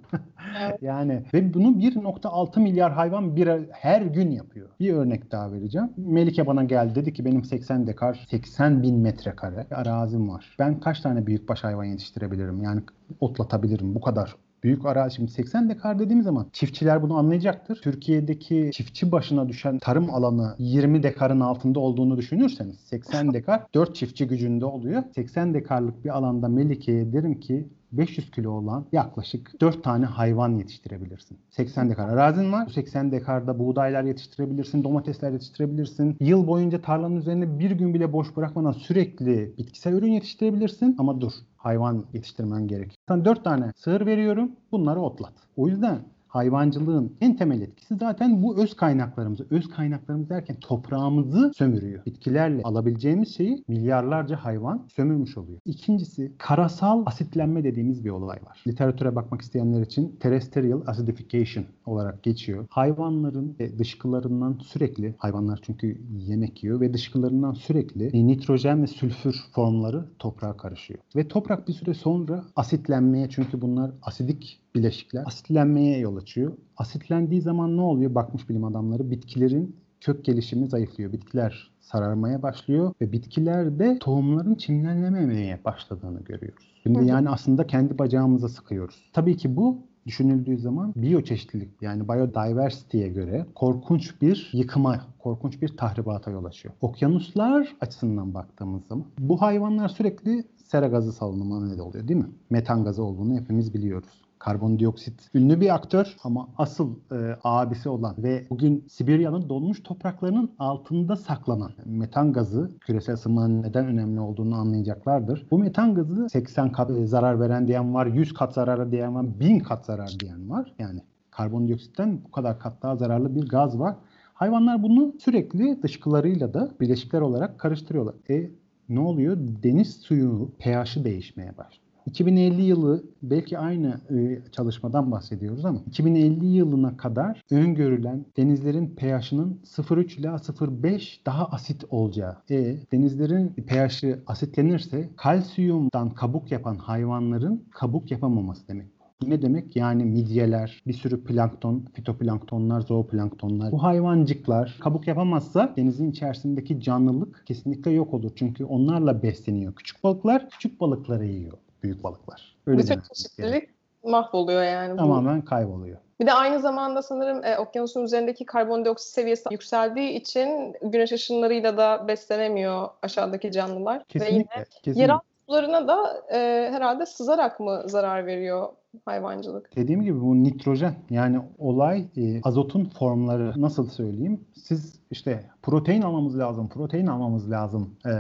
Evet. 0.62 0.78
yani 0.82 1.24
ve 1.34 1.54
bunu 1.54 1.68
1.6 1.68 2.60
milyar 2.60 2.92
hayvan 2.94 3.36
bir 3.36 3.48
her 3.72 4.02
gün 4.02 4.32
yapıyor. 4.32 4.70
Bir 4.80 4.94
örnek 4.94 5.32
daha 5.32 5.52
vereceğim. 5.52 5.90
Melike 5.98 6.48
bana 6.48 6.64
geldi 6.64 6.96
dedi 6.96 7.14
ki 7.14 7.26
benim 7.26 7.44
80 7.44 7.88
dekar 7.88 8.26
80 8.30 8.84
bin 8.84 8.96
metrekare 9.00 9.68
arazim 9.72 10.30
var. 10.30 10.56
Ben 10.60 10.80
kaç 10.80 11.00
tane 11.02 11.26
büyükbaş 11.28 11.64
hayvan 11.64 11.84
yetiştirebilirim? 11.84 12.64
Yani 12.64 12.82
otlatabilirim 13.20 13.96
bu 13.96 14.02
kadar 14.02 14.36
Büyük 14.66 14.86
arazi 14.86 15.16
şimdi 15.16 15.32
80 15.32 15.70
dekar 15.70 16.00
dediğimiz 16.00 16.26
zaman 16.26 16.48
çiftçiler 16.54 17.02
bunu 17.02 17.18
anlayacaktır. 17.18 17.82
Türkiye'deki 17.84 18.70
çiftçi 18.74 19.12
başına 19.12 19.50
düşen 19.50 19.80
tarım 19.80 20.10
alanı 20.14 20.56
20 20.60 21.04
dekarın 21.04 21.40
altında 21.40 21.80
olduğunu 21.80 22.18
düşünürseniz 22.18 22.80
80 22.80 23.34
dekar 23.34 23.64
4 23.74 23.96
çiftçi 23.96 24.28
gücünde 24.28 24.66
oluyor. 24.66 25.04
80 25.16 25.54
dekarlık 25.54 26.06
bir 26.06 26.10
alanda 26.10 26.48
Melike'ye 26.48 27.14
derim 27.14 27.40
ki 27.40 27.68
500 27.98 28.32
kilo 28.32 28.52
olan 28.52 28.86
yaklaşık 28.92 29.62
4 29.62 29.84
tane 29.84 30.06
hayvan 30.06 30.56
yetiştirebilirsin. 30.56 31.38
80 31.50 31.90
dekar 31.90 32.10
arazin 32.10 32.52
var. 32.52 32.66
Bu 32.68 32.70
80 32.70 33.12
dekarda 33.12 33.60
buğdaylar 33.60 34.04
yetiştirebilirsin, 34.04 34.84
domatesler 34.84 35.32
yetiştirebilirsin. 35.32 36.18
Yıl 36.20 36.48
boyunca 36.48 36.82
tarlanın 36.82 37.16
üzerine 37.16 37.60
bir 37.60 37.72
gün 37.72 37.94
bile 37.94 38.14
boş 38.14 38.36
bırakmadan 38.38 38.72
sürekli 38.72 39.54
bitkisel 39.58 39.94
ürün 39.94 40.12
yetiştirebilirsin. 40.12 40.96
Ama 41.00 41.22
dur 41.22 41.32
hayvan 41.58 42.06
yetiştirmen 42.14 42.68
gerekiyor. 42.68 42.96
Sana 43.08 43.26
4 43.26 43.44
tane 43.44 43.72
sığır 43.76 44.06
veriyorum 44.06 44.52
bunları 44.72 45.00
otlat. 45.02 45.34
O 45.58 45.68
yüzden 45.68 46.00
hayvancılığın 46.36 47.14
en 47.22 47.36
temel 47.36 47.62
etkisi 47.62 47.96
zaten 47.96 48.44
bu 48.44 48.58
öz 48.58 48.76
kaynaklarımızı, 48.76 49.48
öz 49.50 49.70
kaynaklarımız 49.70 50.30
derken 50.30 50.56
toprağımızı 50.62 51.52
sömürüyor. 51.56 52.06
Bitkilerle 52.06 52.62
alabileceğimiz 52.64 53.36
şeyi 53.36 53.64
milyarlarca 53.68 54.36
hayvan 54.36 54.88
sömürmüş 54.96 55.38
oluyor. 55.38 55.60
İkincisi 55.66 56.32
karasal 56.38 57.04
asitlenme 57.06 57.64
dediğimiz 57.64 58.06
bir 58.06 58.10
olay 58.10 58.38
var. 58.46 58.64
Literatüre 58.68 59.16
bakmak 59.16 59.42
isteyenler 59.42 59.82
için 59.82 60.16
terrestrial 60.20 60.82
acidification 60.88 61.66
olarak 61.86 62.24
geçiyor. 62.24 62.66
Hayvanların 62.70 63.58
dışkılarından 63.80 64.60
sürekli, 64.64 65.16
hayvanlar 65.18 65.60
çünkü 65.66 66.02
yemek 66.18 66.64
yiyor 66.64 66.82
ve 66.82 66.94
dışkılarından 66.94 67.54
sürekli 67.54 68.28
nitrojen 68.28 68.84
ve 68.84 68.88
sülfür 68.88 69.36
formları 69.52 70.06
toprağa 70.20 70.58
karışıyor. 70.58 71.00
Ve 71.16 71.28
toprak 71.28 71.68
bir 71.68 71.74
süre 71.74 71.94
sonra 71.94 72.44
asitlenmeye 72.56 73.30
çünkü 73.30 73.62
bunlar 73.62 73.92
asidik 74.02 74.65
bileşikler 74.76 75.24
asitlenmeye 75.26 76.00
yol 76.00 76.16
açıyor. 76.16 76.52
Asitlendiği 76.78 77.42
zaman 77.42 77.78
ne 77.78 77.82
oluyor? 77.82 78.16
Bakmış 78.16 78.50
bilim 78.50 78.64
adamları 78.64 79.12
bitkilerin 79.12 79.76
kök 80.02 80.26
gelişimi 80.26 80.68
zayıflıyor. 80.68 81.12
Bitkiler 81.12 81.72
sararmaya 81.80 82.42
başlıyor 82.42 82.94
ve 83.02 83.12
bitkilerde 83.12 84.00
tohumların 84.00 84.56
çimlenmemeye 84.56 85.60
başladığını 85.66 86.24
görüyoruz. 86.24 86.76
Şimdi 86.84 87.06
yani 87.06 87.30
aslında 87.30 87.68
kendi 87.68 88.00
bacağımıza 88.00 88.50
sıkıyoruz. 88.50 88.96
Tabii 89.14 89.38
ki 89.38 89.56
bu 89.56 89.78
düşünüldüğü 90.06 90.58
zaman 90.58 90.94
biyoçeşitlilik 90.96 91.82
yani 91.82 92.08
biodiversity'ye 92.08 93.08
göre 93.08 93.46
korkunç 93.56 94.22
bir 94.22 94.50
yıkıma, 94.54 95.02
korkunç 95.20 95.62
bir 95.62 95.78
tahribata 95.78 96.32
yol 96.32 96.46
açıyor. 96.46 96.74
Okyanuslar 96.82 97.76
açısından 97.82 98.34
baktığımız 98.34 98.86
zaman 98.88 99.06
bu 99.20 99.42
hayvanlar 99.42 99.90
sürekli 99.90 100.44
sera 100.56 100.88
gazı 100.88 101.14
salınımına 101.14 101.66
neden 101.66 101.80
oluyor 101.80 102.08
değil 102.08 102.20
mi? 102.20 102.30
Metan 102.50 102.84
gazı 102.84 103.04
olduğunu 103.04 103.40
hepimiz 103.40 103.74
biliyoruz 103.74 104.25
karbondioksit 104.40 105.30
ünlü 105.34 105.62
bir 105.62 105.76
aktör 105.76 106.16
ama 106.24 106.50
asıl 106.58 106.96
e, 107.12 107.38
abisi 107.44 107.90
olan 107.90 108.16
ve 108.18 108.46
bugün 108.50 108.86
Sibirya'nın 108.90 109.50
donmuş 109.50 109.84
topraklarının 109.84 110.52
altında 110.60 111.16
saklanan 111.16 111.72
metan 111.86 112.34
gazı 112.34 112.72
küresel 112.80 113.16
ısınmanın 113.16 113.64
neden 113.64 113.86
önemli 113.86 114.20
olduğunu 114.20 114.56
anlayacaklardır. 114.56 115.48
Bu 115.52 115.60
metan 115.60 115.96
gazı 115.96 116.30
80 116.30 116.72
kat 116.72 116.92
zarar 117.06 117.40
veren 117.40 117.68
diyen 117.68 117.94
var, 117.94 118.06
100 118.06 118.34
kat 118.34 118.54
zararı 118.54 118.92
diyen 118.92 119.16
var, 119.16 119.26
1000 119.40 119.60
kat 119.60 119.86
zarar 119.86 120.16
diyen 120.20 120.50
var. 120.50 120.74
Yani 120.80 121.02
karbondioksitten 121.32 122.24
bu 122.24 122.32
kadar 122.32 122.60
kat 122.60 122.84
daha 122.84 122.96
zararlı 122.96 123.36
bir 123.36 123.48
gaz 123.48 123.80
var. 123.80 123.96
Hayvanlar 124.34 124.84
bunu 124.84 125.14
sürekli 125.20 125.84
dışkılarıyla 125.84 126.54
da 126.54 126.72
bileşikler 126.80 127.22
olarak 127.22 127.60
karıştırıyorlar. 127.60 128.16
E 128.30 128.52
ne 128.90 129.00
oluyor? 129.00 129.38
Deniz 129.40 129.96
suyu 129.96 130.52
pH'i 130.60 131.04
değişmeye 131.04 131.58
başlıyor. 131.58 131.85
2050 132.06 132.62
yılı 132.62 133.04
belki 133.24 133.58
aynı 133.58 134.00
e, 134.10 134.42
çalışmadan 134.52 135.12
bahsediyoruz 135.12 135.66
ama 135.66 135.80
2050 135.88 136.46
yılına 136.46 136.98
kadar 136.98 137.42
öngörülen 137.52 138.26
denizlerin 138.38 138.96
pH'ının 138.96 139.60
0.3 139.64 140.20
ila 140.20 140.36
0.5 140.36 141.26
daha 141.26 141.46
asit 141.46 141.84
olacağı. 141.90 142.38
E 142.50 142.78
denizlerin 142.92 143.50
pH'i 143.50 144.20
asitlenirse 144.28 145.10
kalsiyumdan 145.18 146.10
kabuk 146.10 146.52
yapan 146.52 146.76
hayvanların 146.76 147.64
kabuk 147.72 148.12
yapamaması 148.12 148.68
demek. 148.68 148.88
Ne 149.28 149.42
demek? 149.42 149.76
Yani 149.76 150.06
midyeler, 150.06 150.82
bir 150.88 150.94
sürü 150.94 151.24
plankton, 151.24 151.86
fitoplanktonlar, 151.94 152.82
zooplanktonlar. 152.82 153.72
Bu 153.72 153.84
hayvancıklar 153.84 154.78
kabuk 154.80 155.08
yapamazsa 155.08 155.74
denizin 155.78 156.12
içerisindeki 156.12 156.82
canlılık 156.82 157.44
kesinlikle 157.46 157.92
yok 157.92 158.14
olur. 158.14 158.32
Çünkü 158.36 158.66
onlarla 158.66 159.24
besleniyor. 159.24 159.76
Küçük 159.76 160.04
balıklar 160.04 160.50
küçük 160.50 160.82
balıkları 160.82 161.26
yiyor 161.26 161.58
büyük 161.86 162.04
balıklar. 162.04 162.56
Öyle 162.68 162.80
Bütün 162.80 163.02
çeşitlilik 163.14 163.54
yani. 163.54 164.12
mahvoluyor 164.12 164.64
yani. 164.64 164.98
Tamamen 164.98 165.42
kayboluyor. 165.42 165.98
Bir 166.20 166.28
de 166.28 166.34
aynı 166.34 166.60
zamanda 166.60 167.02
sanırım 167.02 167.46
e, 167.46 167.58
okyanusun 167.58 168.04
üzerindeki 168.04 168.46
karbondioksit 168.46 169.10
seviyesi 169.10 169.44
yükseldiği 169.52 170.12
için 170.12 170.76
güneş 170.82 171.12
ışınlarıyla 171.12 171.78
da 171.78 172.08
beslenemiyor 172.08 172.90
aşağıdaki 173.02 173.52
canlılar. 173.52 174.06
Kesinlikle. 174.06 174.36
Ve 174.36 174.40
yine 174.40 174.66
kesinlikle. 174.66 175.02
yeraltı 175.02 175.26
sularına 175.50 175.88
da 175.88 176.24
e, 176.34 176.70
herhalde 176.72 177.06
sızarak 177.06 177.60
mı 177.60 177.84
zarar 177.86 178.26
veriyor 178.26 178.70
hayvancılık? 179.06 179.76
Dediğim 179.76 180.02
gibi 180.02 180.22
bu 180.22 180.44
nitrojen 180.44 180.96
yani 181.10 181.42
olay 181.58 182.06
e, 182.18 182.42
azotun 182.42 182.86
formları 182.86 183.54
nasıl 183.62 183.90
söyleyeyim? 183.90 184.46
Siz 184.54 185.00
işte 185.16 185.44
protein 185.62 186.02
almamız 186.02 186.40
lazım, 186.40 186.70
protein 186.70 187.08
almamız 187.08 187.52
lazım 187.52 187.90
e, 188.06 188.12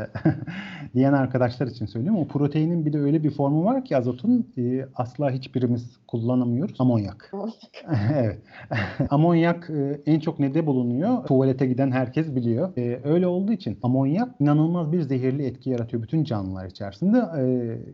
diyen 0.93 1.13
arkadaşlar 1.13 1.67
için 1.67 1.85
söylüyorum. 1.85 2.21
O 2.21 2.27
proteinin 2.27 2.85
bir 2.85 2.93
de 2.93 2.99
öyle 2.99 3.23
bir 3.23 3.31
formu 3.31 3.65
var 3.65 3.85
ki 3.85 3.97
azotun 3.97 4.47
e, 4.57 4.85
asla 4.95 5.31
hiçbirimiz 5.31 5.97
kullanamıyoruz. 6.07 6.75
Amonyak. 6.81 7.31
evet. 8.13 8.41
Amonyak 9.09 9.69
e, 9.69 10.01
en 10.05 10.19
çok 10.19 10.39
nede 10.39 10.65
bulunuyor? 10.65 11.23
Tuvalete 11.23 11.65
giden 11.65 11.91
herkes 11.91 12.35
biliyor. 12.35 12.77
E, 12.77 13.01
öyle 13.03 13.27
olduğu 13.27 13.51
için 13.51 13.77
amonyak 13.83 14.29
inanılmaz 14.39 14.91
bir 14.91 15.01
zehirli 15.01 15.45
etki 15.45 15.69
yaratıyor 15.69 16.03
bütün 16.03 16.23
canlılar 16.23 16.65
içerisinde. 16.65 17.17
E, 17.17 17.43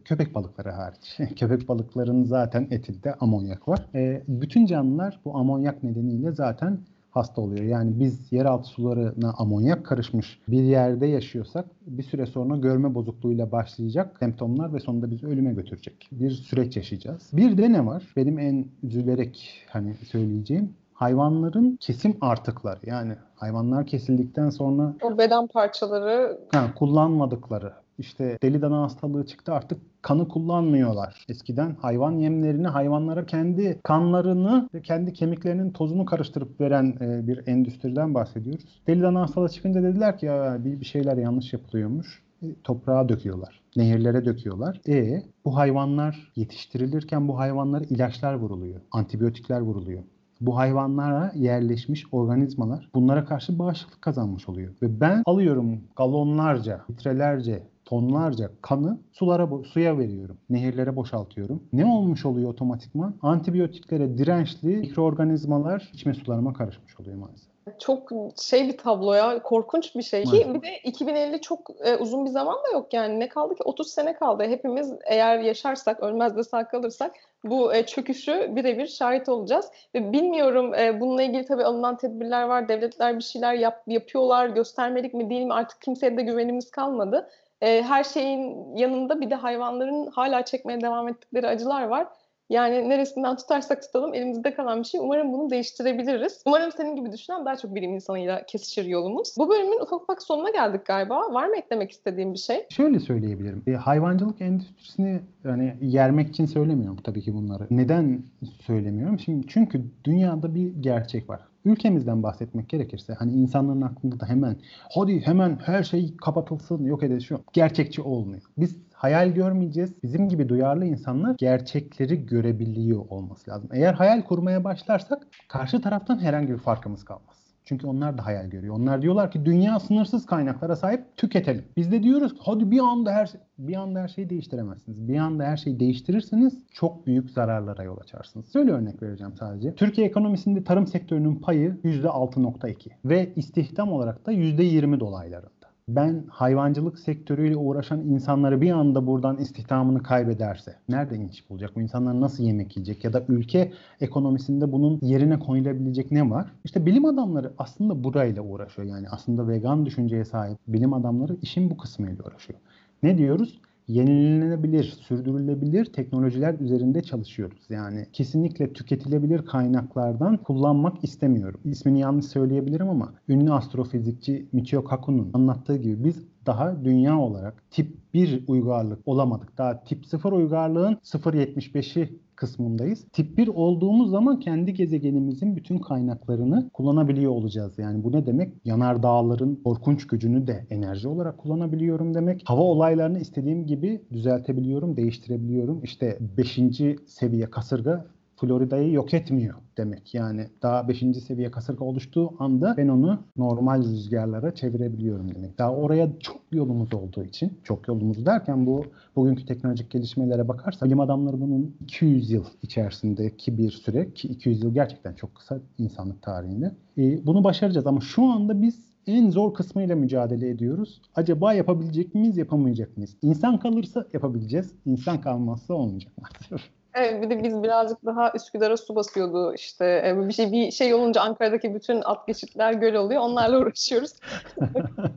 köpek 0.05 0.35
balıkları 0.35 0.71
hariç. 0.71 1.17
köpek 1.39 1.67
balıklarının 1.67 2.23
zaten 2.23 2.67
etinde 2.71 3.13
amonyak 3.13 3.67
var. 3.67 3.85
E, 3.95 4.23
bütün 4.27 4.65
canlılar 4.65 5.19
bu 5.25 5.37
amonyak 5.37 5.83
nedeniyle 5.83 6.31
zaten 6.31 6.79
hasta 7.11 7.41
oluyor. 7.41 7.65
Yani 7.65 7.99
biz 7.99 8.31
yeraltı 8.31 8.67
sularına 8.67 9.33
amonyak 9.37 9.85
karışmış 9.85 10.39
bir 10.47 10.63
yerde 10.63 11.05
yaşıyorsak 11.05 11.65
bir 11.87 12.03
süre 12.03 12.25
sonra 12.25 12.57
görme 12.57 12.95
bozukluğuyla 12.95 13.51
başlayacak 13.51 14.17
semptomlar 14.19 14.73
ve 14.73 14.79
sonunda 14.79 15.11
bizi 15.11 15.27
ölüme 15.27 15.53
götürecek 15.53 16.09
bir 16.11 16.31
süreç 16.31 16.77
yaşayacağız. 16.77 17.29
Bir 17.33 17.57
de 17.57 17.73
ne 17.73 17.85
var? 17.85 18.03
Benim 18.15 18.39
en 18.39 18.65
üzülerek 18.83 19.65
hani 19.69 19.95
söyleyeceğim 19.95 20.73
hayvanların 21.01 21.77
kesim 21.79 22.17
artıkları 22.21 22.79
yani 22.83 23.13
hayvanlar 23.35 23.85
kesildikten 23.85 24.49
sonra 24.49 24.93
o 25.01 25.17
beden 25.17 25.47
parçaları 25.47 26.39
ha, 26.51 26.73
kullanmadıkları 26.75 27.73
işte 27.97 28.37
deli 28.41 28.61
dana 28.61 28.81
hastalığı 28.81 29.25
çıktı 29.25 29.53
artık 29.53 29.81
kanı 30.01 30.27
kullanmıyorlar. 30.27 31.25
Eskiden 31.29 31.75
hayvan 31.75 32.11
yemlerini 32.11 32.67
hayvanlara 32.67 33.25
kendi 33.25 33.79
kanlarını 33.83 34.69
ve 34.73 34.81
kendi 34.81 35.13
kemiklerinin 35.13 35.71
tozunu 35.71 36.05
karıştırıp 36.05 36.61
veren 36.61 36.97
e, 37.01 37.27
bir 37.27 37.47
endüstriden 37.47 38.13
bahsediyoruz. 38.13 38.81
Deli 38.87 39.01
dana 39.01 39.21
hastalığı 39.21 39.49
çıkınca 39.49 39.83
dediler 39.83 40.17
ki 40.17 40.25
ya 40.25 40.57
bir, 40.65 40.79
bir 40.79 40.85
şeyler 40.85 41.17
yanlış 41.17 41.53
yapılıyormuş. 41.53 42.23
E, 42.41 42.45
toprağa 42.63 43.09
döküyorlar. 43.09 43.61
Nehirlere 43.75 44.25
döküyorlar. 44.25 44.81
E 44.87 45.23
bu 45.45 45.55
hayvanlar 45.55 46.31
yetiştirilirken 46.35 47.27
bu 47.27 47.39
hayvanlara 47.39 47.83
ilaçlar 47.83 48.33
vuruluyor. 48.33 48.81
Antibiyotikler 48.91 49.61
vuruluyor 49.61 50.03
bu 50.41 50.57
hayvanlara 50.57 51.31
yerleşmiş 51.35 52.05
organizmalar 52.11 52.89
bunlara 52.95 53.25
karşı 53.25 53.59
bağışıklık 53.59 54.01
kazanmış 54.01 54.49
oluyor. 54.49 54.73
Ve 54.81 55.01
ben 55.01 55.23
alıyorum 55.25 55.81
galonlarca, 55.95 56.81
litrelerce 56.89 57.63
tonlarca 57.91 58.49
kanı 58.61 58.97
sulara 59.11 59.47
suya 59.73 59.97
veriyorum. 59.97 60.37
Nehirlere 60.49 60.95
boşaltıyorum. 60.95 61.63
Ne 61.73 61.85
olmuş 61.85 62.25
oluyor 62.25 62.49
otomatikman? 62.49 63.15
Antibiyotiklere 63.21 64.17
dirençli 64.17 64.67
mikroorganizmalar 64.67 65.91
içme 65.93 66.13
sularıma 66.13 66.53
karışmış 66.53 66.99
oluyor 66.99 67.17
maalesef. 67.17 67.51
Çok 67.79 68.09
şey 68.41 68.67
bir 68.67 68.77
tablo 68.77 69.13
ya. 69.13 69.43
Korkunç 69.43 69.95
bir 69.95 70.01
şey. 70.01 70.23
Ki 70.23 70.47
bir 70.53 70.61
de 70.61 70.77
2050 70.83 71.41
çok 71.41 71.69
e, 71.85 71.95
uzun 71.95 72.25
bir 72.25 72.29
zaman 72.29 72.55
da 72.55 72.71
yok 72.73 72.93
yani. 72.93 73.19
Ne 73.19 73.29
kaldı 73.29 73.55
ki? 73.55 73.63
30 73.63 73.87
sene 73.87 74.13
kaldı. 74.13 74.43
Hepimiz 74.43 74.93
eğer 75.05 75.39
yaşarsak, 75.39 76.03
ölmez 76.03 76.37
de 76.37 76.43
sağ 76.43 76.67
kalırsak 76.67 77.15
bu 77.43 77.73
e, 77.73 77.85
çöküşü 77.85 78.55
birebir 78.55 78.87
şahit 78.87 79.29
olacağız. 79.29 79.71
Ve 79.95 80.13
bilmiyorum 80.13 80.73
e, 80.73 80.99
bununla 80.99 81.23
ilgili 81.23 81.45
tabii 81.45 81.63
alınan 81.63 81.97
tedbirler 81.97 82.43
var. 82.43 82.67
Devletler 82.67 83.15
bir 83.15 83.23
şeyler 83.23 83.53
yap, 83.53 83.83
yapıyorlar. 83.87 84.47
Göstermelik 84.47 85.13
mi 85.13 85.29
değil 85.29 85.45
mi? 85.45 85.53
Artık 85.53 85.81
kimseye 85.81 86.17
de 86.17 86.21
güvenimiz 86.21 86.71
kalmadı 86.71 87.29
e, 87.61 87.83
her 87.83 88.03
şeyin 88.03 88.75
yanında 88.75 89.21
bir 89.21 89.29
de 89.29 89.35
hayvanların 89.35 90.07
hala 90.07 90.45
çekmeye 90.45 90.81
devam 90.81 91.07
ettikleri 91.07 91.47
acılar 91.47 91.83
var. 91.83 92.07
Yani 92.49 92.89
neresinden 92.89 93.35
tutarsak 93.35 93.81
tutalım 93.81 94.13
elimizde 94.13 94.53
kalan 94.53 94.79
bir 94.79 94.87
şey. 94.87 95.01
Umarım 95.01 95.33
bunu 95.33 95.49
değiştirebiliriz. 95.49 96.43
Umarım 96.45 96.71
senin 96.71 96.95
gibi 96.95 97.11
düşünen 97.11 97.45
daha 97.45 97.55
çok 97.55 97.75
bilim 97.75 97.93
insanıyla 97.93 98.45
kesişir 98.45 98.85
yolumuz. 98.85 99.35
Bu 99.37 99.49
bölümün 99.49 99.79
ufak 99.79 100.01
ufak 100.01 100.23
sonuna 100.23 100.49
geldik 100.49 100.85
galiba. 100.85 101.33
Var 101.33 101.47
mı 101.47 101.57
eklemek 101.57 101.91
istediğim 101.91 102.33
bir 102.33 102.39
şey? 102.39 102.65
Şöyle 102.69 102.99
söyleyebilirim. 102.99 103.63
E, 103.67 103.71
hayvancılık 103.71 104.41
endüstrisini 104.41 105.19
yani 105.43 105.75
yermek 105.81 106.29
için 106.29 106.45
söylemiyorum 106.45 106.99
tabii 107.03 107.21
ki 107.21 107.33
bunları. 107.33 107.67
Neden 107.69 108.23
söylemiyorum? 108.65 109.19
Şimdi 109.19 109.47
çünkü 109.47 109.81
dünyada 110.03 110.55
bir 110.55 110.73
gerçek 110.81 111.29
var 111.29 111.50
ülkemizden 111.65 112.23
bahsetmek 112.23 112.69
gerekirse 112.69 113.13
hani 113.13 113.31
insanların 113.31 113.81
aklında 113.81 114.19
da 114.19 114.25
hemen 114.25 114.55
hadi 114.95 115.21
hemen 115.21 115.59
her 115.65 115.83
şey 115.83 116.17
kapatılsın 116.17 116.85
yok 116.85 117.03
edilsin 117.03 117.39
gerçekçi 117.53 118.01
olmuyor. 118.01 118.41
Biz 118.57 118.77
hayal 118.93 119.29
görmeyeceğiz. 119.29 120.03
Bizim 120.03 120.29
gibi 120.29 120.49
duyarlı 120.49 120.85
insanlar 120.85 121.35
gerçekleri 121.37 122.25
görebiliyor 122.25 123.05
olması 123.09 123.51
lazım. 123.51 123.69
Eğer 123.73 123.93
hayal 123.93 124.21
kurmaya 124.21 124.63
başlarsak 124.63 125.27
karşı 125.47 125.81
taraftan 125.81 126.19
herhangi 126.19 126.53
bir 126.53 126.57
farkımız 126.57 127.05
kalmaz. 127.05 127.50
Çünkü 127.71 127.87
onlar 127.87 128.17
da 128.17 128.25
hayal 128.25 128.45
görüyor. 128.45 128.75
Onlar 128.75 129.01
diyorlar 129.01 129.31
ki 129.31 129.45
dünya 129.45 129.79
sınırsız 129.79 130.25
kaynaklara 130.25 130.75
sahip 130.75 131.17
tüketelim. 131.17 131.65
Biz 131.77 131.91
de 131.91 132.03
diyoruz 132.03 132.33
hadi 132.39 132.71
bir 132.71 132.79
anda 132.79 133.11
her 133.11 133.25
şey, 133.25 133.41
bir 133.57 133.75
anda 133.75 133.99
her 133.99 134.07
şeyi 134.07 134.29
değiştiremezsiniz. 134.29 135.07
Bir 135.07 135.17
anda 135.17 135.43
her 135.43 135.57
şeyi 135.57 135.79
değiştirirseniz 135.79 136.53
çok 136.71 137.07
büyük 137.07 137.29
zararlara 137.29 137.83
yol 137.83 137.97
açarsınız. 137.97 138.53
Şöyle 138.53 138.71
örnek 138.71 139.03
vereceğim 139.03 139.33
sadece. 139.39 139.75
Türkiye 139.75 140.07
ekonomisinde 140.07 140.63
tarım 140.63 140.87
sektörünün 140.87 141.35
payı 141.35 141.77
%6.2 141.83 142.89
ve 143.05 143.33
istihdam 143.35 143.91
olarak 143.91 144.25
da 144.25 144.31
%20 144.31 144.99
dolaylarında 144.99 145.60
ben 145.95 146.23
hayvancılık 146.29 146.99
sektörüyle 146.99 147.57
uğraşan 147.57 147.99
insanları 147.99 148.61
bir 148.61 148.71
anda 148.71 149.07
buradan 149.07 149.37
istihdamını 149.37 150.03
kaybederse 150.03 150.75
nereden 150.89 151.27
iş 151.27 151.49
bulacak? 151.49 151.75
Bu 151.75 151.81
insanlar 151.81 152.21
nasıl 152.21 152.43
yemek 152.43 152.77
yiyecek? 152.77 153.03
Ya 153.03 153.13
da 153.13 153.23
ülke 153.27 153.71
ekonomisinde 154.01 154.71
bunun 154.71 154.99
yerine 155.01 155.39
koyulabilecek 155.39 156.11
ne 156.11 156.29
var? 156.29 156.51
İşte 156.63 156.85
bilim 156.85 157.05
adamları 157.05 157.53
aslında 157.57 158.03
burayla 158.03 158.41
uğraşıyor. 158.41 158.87
Yani 158.87 159.09
aslında 159.09 159.47
vegan 159.47 159.85
düşünceye 159.85 160.25
sahip 160.25 160.57
bilim 160.67 160.93
adamları 160.93 161.37
işin 161.41 161.69
bu 161.69 161.77
kısmıyla 161.77 162.23
uğraşıyor. 162.25 162.59
Ne 163.03 163.17
diyoruz? 163.17 163.59
Yenilenebilir, 163.87 164.83
sürdürülebilir 164.83 165.85
teknolojiler 165.85 166.59
üzerinde 166.59 167.01
çalışıyoruz. 167.01 167.59
Yani 167.69 168.05
kesinlikle 168.13 168.73
tüketilebilir 168.73 169.45
kaynaklardan 169.45 170.37
kullanmak 170.37 171.03
istemiyorum. 171.03 171.59
İsmini 171.65 171.99
yanlış 171.99 172.25
söyleyebilirim 172.25 172.89
ama 172.89 173.13
ünlü 173.29 173.53
astrofizikçi 173.53 174.45
Michio 174.53 174.83
Kaku'nun 174.83 175.29
anlattığı 175.33 175.77
gibi 175.77 176.03
biz 176.03 176.25
daha 176.45 176.85
dünya 176.85 177.19
olarak 177.19 177.63
tip 177.71 177.97
1 178.13 178.43
uygarlık 178.47 179.07
olamadık. 179.07 179.57
Daha 179.57 179.83
tip 179.83 180.05
0 180.05 180.31
uygarlığın 180.31 180.93
0.75'i 180.93 182.19
kısmındayız. 182.41 183.05
Tip 183.13 183.37
1 183.37 183.47
olduğumuz 183.47 184.09
zaman 184.09 184.39
kendi 184.39 184.73
gezegenimizin 184.73 185.55
bütün 185.55 185.79
kaynaklarını 185.79 186.69
kullanabiliyor 186.73 187.31
olacağız. 187.31 187.79
Yani 187.79 188.03
bu 188.03 188.11
ne 188.11 188.25
demek? 188.25 188.53
Yanar 188.65 189.03
dağların 189.03 189.55
korkunç 189.55 190.07
gücünü 190.07 190.47
de 190.47 190.65
enerji 190.69 191.07
olarak 191.07 191.37
kullanabiliyorum 191.37 192.13
demek. 192.13 192.41
Hava 192.45 192.61
olaylarını 192.61 193.19
istediğim 193.19 193.67
gibi 193.67 194.01
düzeltebiliyorum, 194.13 194.97
değiştirebiliyorum. 194.97 195.83
İşte 195.83 196.17
5. 196.37 196.59
seviye 197.07 197.45
kasırga 197.45 198.05
Florida'yı 198.41 198.91
yok 198.91 199.13
etmiyor 199.13 199.55
demek. 199.77 200.13
Yani 200.13 200.47
daha 200.61 200.87
5. 200.87 200.99
seviye 200.99 201.51
kasırga 201.51 201.85
oluştuğu 201.85 202.43
anda 202.43 202.73
ben 202.77 202.87
onu 202.87 203.19
normal 203.37 203.83
rüzgarlara 203.83 204.55
çevirebiliyorum 204.55 205.35
demek. 205.35 205.57
Daha 205.57 205.75
oraya 205.75 206.19
çok 206.19 206.41
yolumuz 206.51 206.93
olduğu 206.93 207.23
için, 207.23 207.59
çok 207.63 207.87
yolumuz 207.87 208.25
derken 208.25 208.65
bu 208.65 208.85
bugünkü 209.15 209.45
teknolojik 209.45 209.91
gelişmelere 209.91 210.47
bakarsa 210.47 210.85
bilim 210.85 210.99
adamları 210.99 211.41
bunun 211.41 211.75
200 211.81 212.31
yıl 212.31 212.45
içerisindeki 212.61 213.57
bir 213.57 213.71
süre 213.71 214.13
ki 214.13 214.27
200 214.27 214.63
yıl 214.63 214.73
gerçekten 214.73 215.13
çok 215.13 215.35
kısa 215.35 215.59
insanlık 215.77 216.21
tarihinde. 216.21 216.71
E, 216.97 217.25
bunu 217.25 217.43
başaracağız 217.43 217.87
ama 217.87 218.01
şu 218.01 218.23
anda 218.23 218.61
biz 218.61 218.91
en 219.07 219.29
zor 219.29 219.53
kısmıyla 219.53 219.95
mücadele 219.95 220.49
ediyoruz. 220.49 221.01
Acaba 221.15 221.53
yapabilecek 221.53 222.15
miyiz, 222.15 222.37
yapamayacak 222.37 222.97
mıyız? 222.97 223.17
İnsan 223.21 223.59
kalırsa 223.59 224.05
yapabileceğiz. 224.13 224.73
İnsan 224.85 225.21
kalmazsa 225.21 225.73
olmayacak 225.73 226.13
maalesef. 226.21 226.80
Evet 226.93 227.21
bir 227.21 227.29
de 227.29 227.43
biz 227.43 227.63
birazcık 227.63 228.05
daha 228.05 228.31
Üsküdar'a 228.35 228.77
su 228.77 228.95
basıyordu 228.95 229.53
işte 229.53 230.03
e, 230.05 230.27
bir 230.27 230.33
şey 230.33 230.51
bir 230.51 230.71
şey 230.71 230.93
olunca 230.93 231.21
Ankara'daki 231.21 231.75
bütün 231.75 232.01
alt 232.01 232.27
geçitler 232.27 232.73
göl 232.73 232.95
oluyor. 232.95 233.21
Onlarla 233.21 233.57
uğraşıyoruz. 233.61 234.13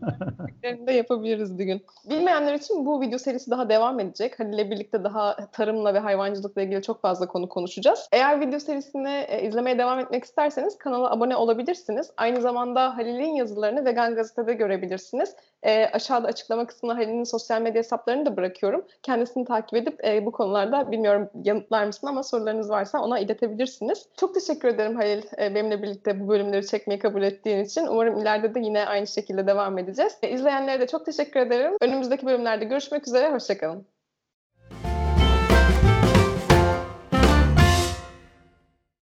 de 0.65 0.93
yapabiliriz 0.93 1.59
bir 1.59 1.65
gün. 1.65 1.83
Bilmeyenler 2.05 2.55
için 2.55 2.87
bu 2.87 3.01
video 3.01 3.19
serisi 3.19 3.51
daha 3.51 3.69
devam 3.69 4.01
edecek. 4.01 4.41
Halil'le 4.41 4.71
birlikte 4.71 5.05
daha 5.05 5.37
tarımla 5.53 5.95
ve 5.95 5.99
hayvancılıkla 5.99 6.63
ilgili 6.63 6.83
çok 6.83 7.01
fazla 7.01 7.27
konu 7.27 7.49
konuşacağız. 7.49 8.09
Eğer 8.13 8.41
video 8.41 8.59
serisini 8.59 9.25
e, 9.29 9.47
izlemeye 9.47 9.79
devam 9.79 9.99
etmek 9.99 10.25
isterseniz 10.25 10.79
kanala 10.79 11.11
abone 11.11 11.37
olabilirsiniz. 11.37 12.11
Aynı 12.17 12.41
zamanda 12.41 12.97
Halil'in 12.97 13.35
yazılarını 13.35 13.85
Vegan 13.85 14.15
Gazete'de 14.15 14.55
görebilirsiniz. 14.55 15.37
E, 15.63 15.87
aşağıda 15.87 16.29
açıklama 16.29 16.67
kısmına 16.67 16.97
Halil'in 16.97 17.25
sosyal 17.25 17.63
medya 17.63 17.79
hesaplarını 17.79 18.27
da 18.27 18.37
bırakıyorum. 18.37 18.85
Kendisini 19.03 19.45
takip 19.45 19.75
edip 19.75 20.05
e, 20.05 20.27
bu 20.27 20.33
konularda 20.33 20.93
bilmiyorum 20.93 21.31
yanıtlar 21.45 21.85
mısın 21.85 22.07
ama 22.07 22.23
sorularınız 22.23 22.71
varsa 22.71 23.01
ona 23.01 23.19
iletebilirsiniz. 23.19 24.07
Çok 24.17 24.35
teşekkür 24.35 24.69
ederim 24.69 24.97
Halil 24.97 25.23
e, 25.39 25.55
benimle 25.55 25.83
birlikte 25.83 26.21
bu 26.21 26.29
bölümleri 26.29 26.67
çekmeyi 26.67 26.99
kabul 26.99 27.23
ettiğin 27.23 27.65
için. 27.65 27.87
Umarım 27.87 28.19
ileride 28.19 28.55
de 28.55 28.61
yine 28.61 28.87
aynı 28.87 29.07
şekilde 29.07 29.47
devam 29.47 29.79
edeceğiz. 29.79 30.19
E, 30.23 30.29
izleyenlere 30.55 30.81
de 30.81 30.87
çok 30.87 31.07
teşekkür 31.07 31.41
ederim. 31.41 31.73
Önümüzdeki 31.81 32.27
bölümlerde 32.27 32.65
görüşmek 32.65 33.09
üzere. 33.09 33.33
Hoşçakalın. 33.33 33.94